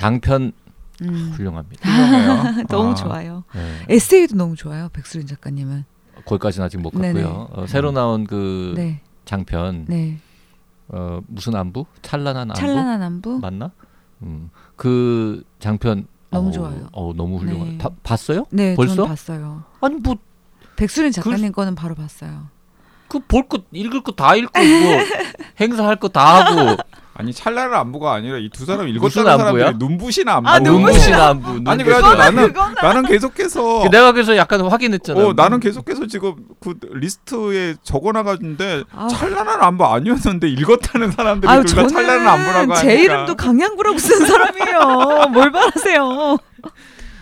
장편 0.00 0.52
음. 1.02 1.32
훌륭합니다. 1.34 1.88
너무 2.68 2.90
아, 2.90 2.94
좋아요. 2.94 3.44
네. 3.54 3.94
에세이도 3.94 4.36
너무 4.36 4.56
좋아요. 4.56 4.88
백수린 4.92 5.26
작가님은. 5.26 5.84
거기까지는 6.24 6.66
아직 6.66 6.78
못. 6.78 6.90
갔고요. 6.90 7.48
어, 7.52 7.66
새로 7.66 7.92
나온 7.92 8.26
그 8.26 8.74
네, 8.76 9.00
장편 9.24 9.86
네. 9.88 10.18
어, 10.88 11.20
무슨 11.26 11.54
안부? 11.54 11.86
찬란한 12.02 12.50
안부 12.50 12.60
찬란한 12.60 13.02
안부. 13.02 13.38
맞나? 13.38 13.70
음. 14.22 14.50
그 14.76 15.42
장편 15.58 16.06
너무 16.30 16.46
어우, 16.48 16.52
좋아요. 16.52 16.88
어 16.92 17.12
너무 17.16 17.38
훌륭해. 17.38 17.64
네. 17.72 17.78
다 17.78 17.88
봤어요? 18.02 18.44
네, 18.50 18.74
벌써? 18.76 18.94
전 18.96 19.08
봤어요. 19.08 19.64
아니 19.80 19.94
뭐 19.96 20.16
백수린 20.76 21.10
작가님 21.12 21.52
거는 21.52 21.74
바로 21.74 21.94
봤어요. 21.94 22.48
그볼거 23.08 23.58
읽을 23.72 24.02
거 24.02 24.12
다 24.12 24.34
읽고 24.36 24.52
뭐 24.60 24.98
행사할 25.60 25.96
거 25.96 26.08
다 26.08 26.44
하고 26.44 26.76
아니 27.20 27.32
찬란한 27.32 27.74
안부가 27.74 28.12
아니라 28.14 28.38
이 28.38 28.48
두 28.50 28.64
사람 28.64 28.86
무슨 28.86 28.96
읽었다는 28.96 29.30
안부야? 29.30 29.64
사람들이 29.64 29.88
눈부신 29.88 30.28
안부. 30.28 30.48
아, 30.48 30.58
눈부신 30.58 31.14
안부. 31.14 31.48
아니 31.48 31.60
눈부신 31.60 31.84
그래가지고 31.84 32.22
안부. 32.22 32.40
나는 32.40 32.52
그거는- 32.52 32.82
나는 32.82 33.02
계속해서 33.06 33.88
내가 33.90 34.12
그래서 34.12 34.36
약간 34.36 34.60
확인했잖아. 34.62 35.20
어 35.20 35.32
나는 35.34 35.60
계속해서 35.60 36.06
지금 36.06 36.34
그 36.60 36.74
리스트에 36.92 37.74
적어놔가지는데 37.82 38.84
아. 38.92 39.08
찬란한 39.08 39.60
안부 39.62 39.84
아니었는데 39.84 40.48
읽었다는 40.48 41.12
사람들이 41.12 41.50
아유, 41.50 41.62
둘다 41.64 41.86
찬란한 41.88 42.26
안부라고 42.28 42.58
하니까 42.58 42.74
제 42.76 42.98
이름도 43.02 43.36
강양구라고 43.36 43.98
쓴 43.98 44.26
사람이에요. 44.26 45.28
뭘 45.32 45.52
바라세요? 45.52 46.36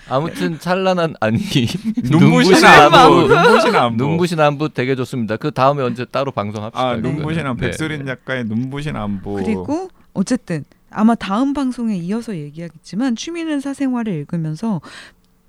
아무튼 0.09 0.59
찬란한 0.59 1.15
아니 1.21 1.39
눈부신 2.03 2.65
안부. 2.65 3.29
눈부신 3.29 3.75
안부 3.77 4.05
눈부신 4.05 4.41
안부 4.41 4.69
되게 4.75 4.95
좋습니다. 4.97 5.37
그 5.37 5.51
다음에 5.51 5.83
언제 5.83 6.05
따로 6.05 6.31
방송합시다. 6.33 6.83
아. 6.89 6.97
눈부신 6.97 7.47
안부 7.47 7.61
네. 7.61 7.67
백수린 7.69 8.07
작가의 8.07 8.45
눈부신 8.45 8.97
안부 8.97 9.35
그리고 9.35 9.89
어쨌든 10.15 10.65
아마 10.91 11.15
다음 11.15 11.53
방송에 11.53 11.97
이어서 11.97 12.35
얘기하겠지만 12.37 13.15
취미는 13.17 13.61
사생활을 13.61 14.13
읽으면서 14.15 14.81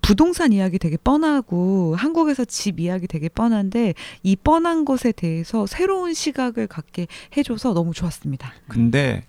부동산 0.01 0.51
이야기 0.53 0.79
되게 0.79 0.97
뻔하고 0.97 1.95
한국에서 1.95 2.43
집 2.43 2.79
이야기 2.79 3.07
되게 3.07 3.29
뻔한데 3.29 3.93
이 4.23 4.35
뻔한 4.35 4.83
것에 4.83 5.11
대해서 5.11 5.65
새로운 5.67 6.13
시각을 6.13 6.67
갖게 6.67 7.07
해줘서 7.37 7.73
너무 7.73 7.93
좋았습니다. 7.93 8.51
근데 8.67 9.23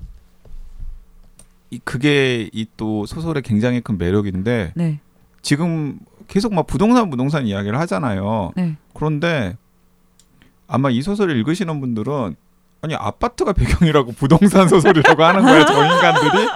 이 1.71 1.79
그게 1.85 2.49
이 2.53 2.67
또 2.77 3.05
소설의 3.07 3.43
굉장히 3.43 3.81
큰 3.81 3.99
매력인데 3.99 4.73
네, 4.75 5.01
지금 5.43 5.99
계속 6.29 6.55
막 6.55 6.67
부동산 6.67 7.11
부동산 7.11 7.47
이야기를 7.47 7.79
하잖아요. 7.81 8.53
네. 8.57 8.77
그런데 8.95 9.57
아마 10.67 10.91
이 10.91 11.03
소설을 11.03 11.37
읽으시는 11.39 11.81
분들은 11.81 12.37
아니 12.83 12.95
아파트가 12.95 13.53
배경이라고 13.53 14.13
부동산 14.13 14.69
소설이라고 14.69 15.23
하는 15.23 15.43
거야 15.43 15.67
저 15.67 15.85
인간들이 15.85 16.49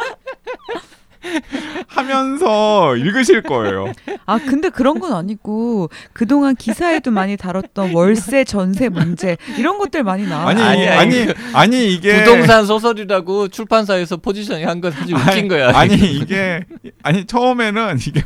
하면서 1.88 2.96
읽으실 2.96 3.42
거예요. 3.42 3.92
아 4.26 4.38
근데 4.38 4.68
그런 4.68 4.98
건 5.00 5.14
아니고 5.14 5.90
그동안 6.12 6.54
기사에도 6.54 7.10
많이 7.10 7.36
다뤘던 7.36 7.92
월세 7.92 8.44
전세 8.44 8.88
문제 8.88 9.36
이런 9.58 9.78
것들 9.78 10.02
많이 10.04 10.26
나와. 10.26 10.48
아니 10.48 10.62
아니, 10.62 10.88
아니 10.88 11.20
아니, 11.20 11.34
아니, 11.52 11.94
이게 11.94 12.24
부동산 12.24 12.66
소설이라고 12.66 13.48
출판사에서 13.48 14.18
포지션이 14.18 14.64
한건 14.64 14.92
사실 14.92 15.16
웃긴 15.16 15.48
거야. 15.48 15.76
아니 15.76 15.94
이게 15.94 16.64
아니 17.02 17.24
처음에는 17.24 17.98
이게 18.06 18.22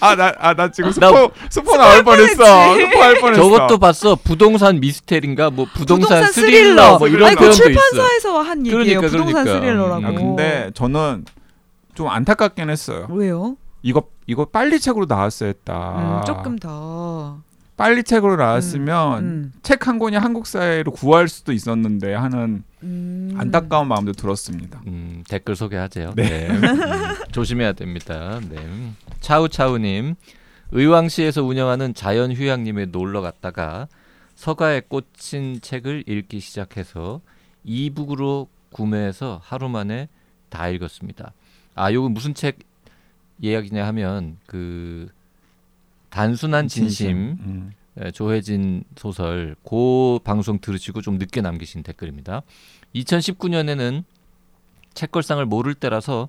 아나 0.00 0.32
아 0.38 0.54
나 0.54 0.70
지금 0.70 0.90
나- 0.94 1.08
스포 1.08 1.30
스포 1.50 1.76
나올 1.76 2.02
뻔했어. 2.04 2.74
스포 2.78 3.02
할 3.02 3.20
뻔했어. 3.20 3.42
저것도 3.42 3.78
봤어. 3.78 4.16
부동산 4.16 4.80
미스테리인가 4.80 5.50
뭐 5.50 5.66
부동산, 5.72 6.08
부동산 6.08 6.32
스릴러, 6.32 6.58
스릴러. 6.58 6.98
뭐 6.98 7.08
이런 7.08 7.26
아니 7.26 7.36
그 7.36 7.40
표현도 7.44 7.50
있어. 7.50 7.62
출판사에서 7.64 8.40
한 8.40 8.66
얘기예요. 8.66 9.00
그러니까, 9.00 9.00
부동산 9.08 9.44
그러니까. 9.44 9.60
스릴러라고. 9.66 10.06
아 10.06 10.10
근데 10.12 10.70
저는 10.74 11.24
좀 11.94 12.08
안타깝긴 12.08 12.70
했어요. 12.70 13.06
왜요? 13.10 13.56
이거 13.82 14.04
이거 14.26 14.44
빨리 14.44 14.78
책으로 14.80 15.06
나왔어야 15.08 15.48
했다. 15.48 16.20
음, 16.20 16.24
조금 16.26 16.58
더. 16.58 17.38
빨리 17.80 18.04
책으로 18.04 18.36
나왔으면 18.36 19.24
음, 19.24 19.52
책한 19.62 19.98
권이 19.98 20.14
한국 20.14 20.46
사회로 20.46 20.92
구할 20.92 21.28
수도 21.28 21.50
있었는데 21.50 22.12
하는 22.12 22.62
음. 22.82 23.34
안타까운 23.38 23.88
마음도 23.88 24.12
들었습니다. 24.12 24.82
음, 24.86 25.24
댓글 25.30 25.56
소개하세요. 25.56 26.12
네. 26.14 26.48
음, 26.50 26.60
조심해야 27.32 27.72
됩니다. 27.72 28.38
네. 28.50 28.58
차우차우님 29.20 30.14
의왕시에서 30.72 31.42
운영하는 31.42 31.94
자연휴양림에 31.94 32.84
놀러 32.86 33.22
갔다가 33.22 33.88
서가에 34.34 34.82
꽂힌 34.86 35.62
책을 35.62 36.04
읽기 36.06 36.40
시작해서 36.40 37.22
이북으로 37.64 38.48
구매해서 38.72 39.40
하루 39.42 39.70
만에 39.70 40.10
다 40.50 40.68
읽었습니다. 40.68 41.32
아, 41.74 41.90
요거 41.90 42.10
무슨 42.10 42.34
책 42.34 42.58
이야기냐 43.40 43.86
하면 43.86 44.36
그 44.44 45.08
단순한 46.10 46.68
진심 46.68 47.38
음. 47.40 47.72
예, 48.00 48.10
조혜진 48.10 48.84
소설 48.96 49.56
고 49.62 50.20
방송 50.22 50.60
들으시고 50.60 51.02
좀 51.02 51.18
늦게 51.18 51.40
남기신 51.40 51.82
댓글입니다. 51.82 52.42
2019년에는 52.94 54.04
책걸상을 54.94 55.44
모를 55.46 55.74
때라서 55.74 56.28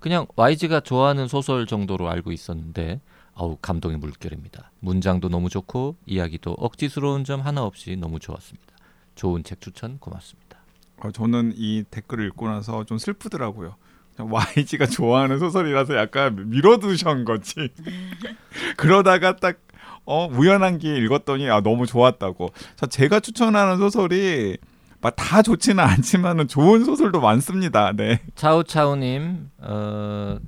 그냥 0.00 0.26
YG가 0.36 0.80
좋아하는 0.80 1.28
소설 1.28 1.66
정도로 1.66 2.10
알고 2.10 2.32
있었는데 2.32 3.00
아우 3.34 3.56
감동의 3.60 3.98
물결입니다. 3.98 4.70
문장도 4.80 5.28
너무 5.28 5.48
좋고 5.48 5.96
이야기도 6.06 6.52
억지스러운 6.58 7.24
점 7.24 7.40
하나 7.40 7.62
없이 7.62 7.96
너무 7.96 8.18
좋았습니다. 8.18 8.72
좋은 9.14 9.44
책 9.44 9.60
추천 9.60 9.98
고맙습니다. 9.98 10.58
어, 10.98 11.10
저는 11.10 11.54
이 11.56 11.84
댓글을 11.90 12.26
읽고 12.28 12.48
나서 12.48 12.84
좀 12.84 12.98
슬프더라고요. 12.98 13.76
YG가 14.18 14.86
좋아하는 14.86 15.38
소설이라서 15.38 15.96
약간 15.96 16.50
밀어두신 16.50 17.24
거지. 17.24 17.54
그러다가 18.76 19.36
딱 19.36 19.56
어, 20.04 20.26
우연한 20.26 20.78
기회에 20.78 20.98
읽었더니 20.98 21.48
아 21.50 21.60
너무 21.60 21.86
좋았다고. 21.86 22.50
자, 22.76 22.86
제가 22.86 23.20
추천하는 23.20 23.78
소설이 23.78 24.58
막 25.00 25.16
다 25.16 25.42
좋지는 25.42 25.82
않지만은 25.82 26.46
좋은 26.46 26.84
소설도 26.84 27.20
많습니다. 27.20 27.92
네. 27.92 28.20
차우차우님 28.36 29.50
어, 29.58 30.38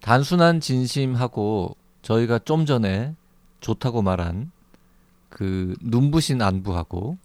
단순한 0.00 0.60
진심하고 0.60 1.76
저희가 2.02 2.40
좀 2.40 2.66
전에 2.66 3.14
좋다고 3.60 4.02
말한 4.02 4.50
그 5.28 5.74
눈부신 5.82 6.42
안부하고 6.42 7.18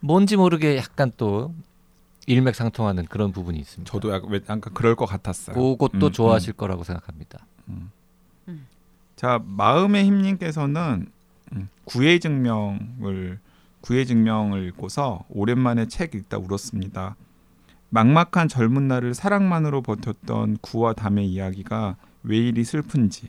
뭔지 0.00 0.36
모르게 0.36 0.76
약간 0.76 1.12
또 1.16 1.54
일맥상통하는 2.26 3.06
그런 3.06 3.32
부분이 3.32 3.58
있습니다. 3.58 3.90
저도 3.90 4.12
약간, 4.12 4.30
왜- 4.30 4.40
약간 4.48 4.60
그럴 4.74 4.94
것 4.94 5.06
같았어요. 5.06 5.54
그것도 5.54 6.06
음, 6.08 6.12
좋아하실 6.12 6.52
거라고 6.54 6.84
생각합니다. 6.84 7.38
자 9.16 9.38
마음의 9.44 10.04
힘님께서는 10.06 11.06
음, 11.52 11.68
구애 11.84 12.18
증명을 12.18 13.38
구애 13.82 14.04
증명을 14.04 14.66
읽고서 14.68 15.24
오랜만에 15.28 15.86
책 15.88 16.14
읽다 16.14 16.38
울었습니다. 16.38 17.16
막막한 17.90 18.48
젊은 18.48 18.88
날을 18.88 19.14
사랑만으로 19.14 19.82
버텼던 19.82 20.58
구와 20.60 20.92
담의 20.94 21.28
이야기가 21.28 21.96
왜 22.22 22.36
이리 22.38 22.64
슬픈지. 22.64 23.28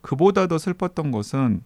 그보다 0.00 0.46
더 0.48 0.58
슬펐던 0.58 1.10
것은 1.12 1.62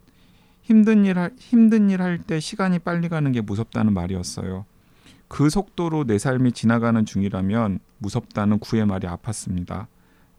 힘든 0.61 1.05
일 1.05 1.17
할, 1.17 1.31
힘든 1.39 1.89
일 1.89 2.01
할 2.01 2.19
때 2.21 2.39
시간이 2.39 2.79
빨리 2.79 3.09
가는 3.09 3.31
게 3.31 3.41
무섭다는 3.41 3.93
말이었어요. 3.93 4.65
그 5.27 5.49
속도로 5.49 6.05
내 6.05 6.17
삶이 6.17 6.53
지나가는 6.53 7.05
중이라면 7.05 7.79
무섭다는 7.99 8.59
구의 8.59 8.85
말이 8.85 9.07
아팠습니다. 9.07 9.87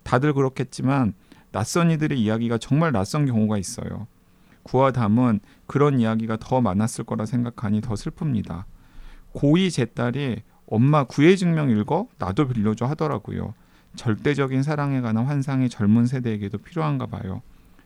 다들 0.03 0.33
그렇겠지만 0.33 1.15
낯선 1.53 1.91
이들의 1.91 2.21
이야기가 2.21 2.59
정말 2.59 2.93
낯선 2.93 3.27
경우가 3.27 3.59
있어요. 3.59 4.07
구와 4.63 4.93
담은 4.93 5.41
그런 5.67 6.01
이야기가 6.01 6.37
더 6.39 6.61
많았을 6.61 7.05
거라 7.05 7.27
생각하니 7.27 7.81
더 7.81 7.95
슬픕니다. 7.95 8.65
고2 9.35 9.71
제 9.71 9.85
딸이 9.87 10.43
엄마 10.67 11.05
구애 11.05 11.37
증명 11.37 11.71
읽어? 11.71 12.09
나도 12.19 12.49
빌려줘 12.49 12.87
하더라고요. 12.87 13.55
절대적인 13.97 14.63
사랑에 14.63 15.01
관한 15.01 15.25
환상이 15.25 15.69
젊은 15.69 16.07
세대에게도 16.07 16.59
필요한가 16.59 17.07
봐요. 17.07 17.43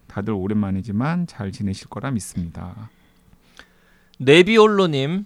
다들 0.09 0.35
오랜만이지만 0.35 1.27
잘 1.27 1.53
지내실 1.53 1.89
거라 1.89 2.11
믿습니다. 2.11 2.91
네비올로님 4.19 5.25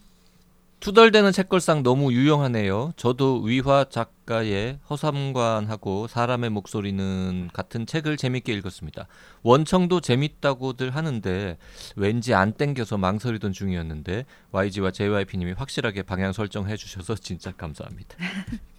투덜대는 0.81 1.33
책걸상 1.33 1.83
너무 1.83 2.13
유용하네요. 2.13 2.93
저도 2.97 3.41
위화 3.43 3.87
작가의 3.89 4.79
허삼관하고 4.89 6.07
사람의 6.07 6.51
목소리는 6.51 7.49
같은 7.53 7.87
책을 7.87 8.17
재밌게 8.17 8.53
읽었습니다. 8.55 9.09
원청도 9.43 10.01
재밌다고들 10.01 10.91
하는데 10.95 11.57
왠지 11.97 12.35
안 12.35 12.53
땡겨서 12.53 12.99
망설이던 12.99 13.53
중이었는데 13.53 14.27
YG와 14.53 14.91
JYP님이 14.91 15.53
확실하게 15.53 16.03
방향 16.03 16.33
설정해 16.33 16.77
주셔서 16.77 17.15
진짜 17.21 17.53
감사합니다. 17.53 18.17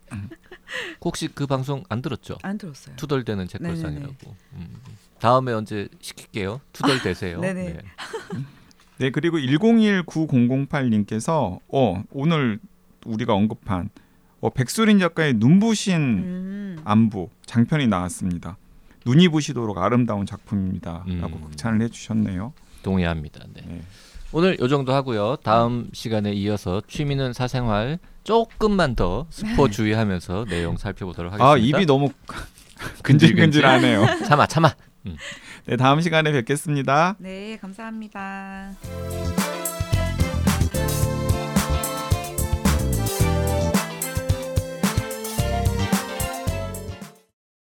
혹시 1.01 1.27
그 1.27 1.47
방송 1.47 1.83
안 1.89 2.01
들었죠? 2.01 2.37
안 2.43 2.57
들었어요. 2.57 2.95
투덜대는 2.95 3.47
책걸상이라고. 3.47 4.35
음. 4.53 4.81
다음에 5.19 5.51
언제 5.51 5.87
시킬게요. 5.99 6.61
투덜대세요. 6.73 7.39
네네. 7.41 7.73
네. 7.73 7.79
네 8.99 9.11
그리고 9.11 9.37
101908님께서 9.37 11.59
어 11.67 12.03
오늘 12.11 12.59
우리가 13.05 13.33
언급한 13.33 13.89
어, 14.39 14.51
백수린 14.51 14.99
작가의 14.99 15.33
눈부신 15.35 15.95
음. 15.95 16.77
안부 16.83 17.29
장편이 17.45 17.87
나왔습니다. 17.87 18.57
눈이 19.05 19.29
부시도록 19.29 19.77
아름다운 19.77 20.25
작품입니다라고 20.25 21.37
음. 21.37 21.41
극찬을 21.49 21.81
해주셨네요. 21.81 22.53
동의합니다. 22.83 23.45
네. 23.53 23.61
네. 23.65 23.81
오늘 24.31 24.59
요 24.59 24.67
정도 24.67 24.93
하고요. 24.93 25.37
다음 25.37 25.89
시간에 25.93 26.33
이어서 26.33 26.81
취미는 26.87 27.33
사생활 27.33 27.99
조금만 28.23 28.95
더 28.95 29.25
스포 29.29 29.69
주의하면서 29.69 30.45
내용 30.49 30.75
살펴보도록 30.75 31.33
하겠습니다. 31.33 31.53
아 31.53 31.57
입이 31.57 31.85
너무 31.85 32.09
근질근질하네요. 33.03 34.25
참아 34.27 34.47
참아. 34.47 34.75
네 35.67 35.75
다음 35.75 35.99
시간에 35.99 36.31
뵙겠습니다. 36.31 37.17
네, 37.19 37.57
감사합니다. 37.57 38.71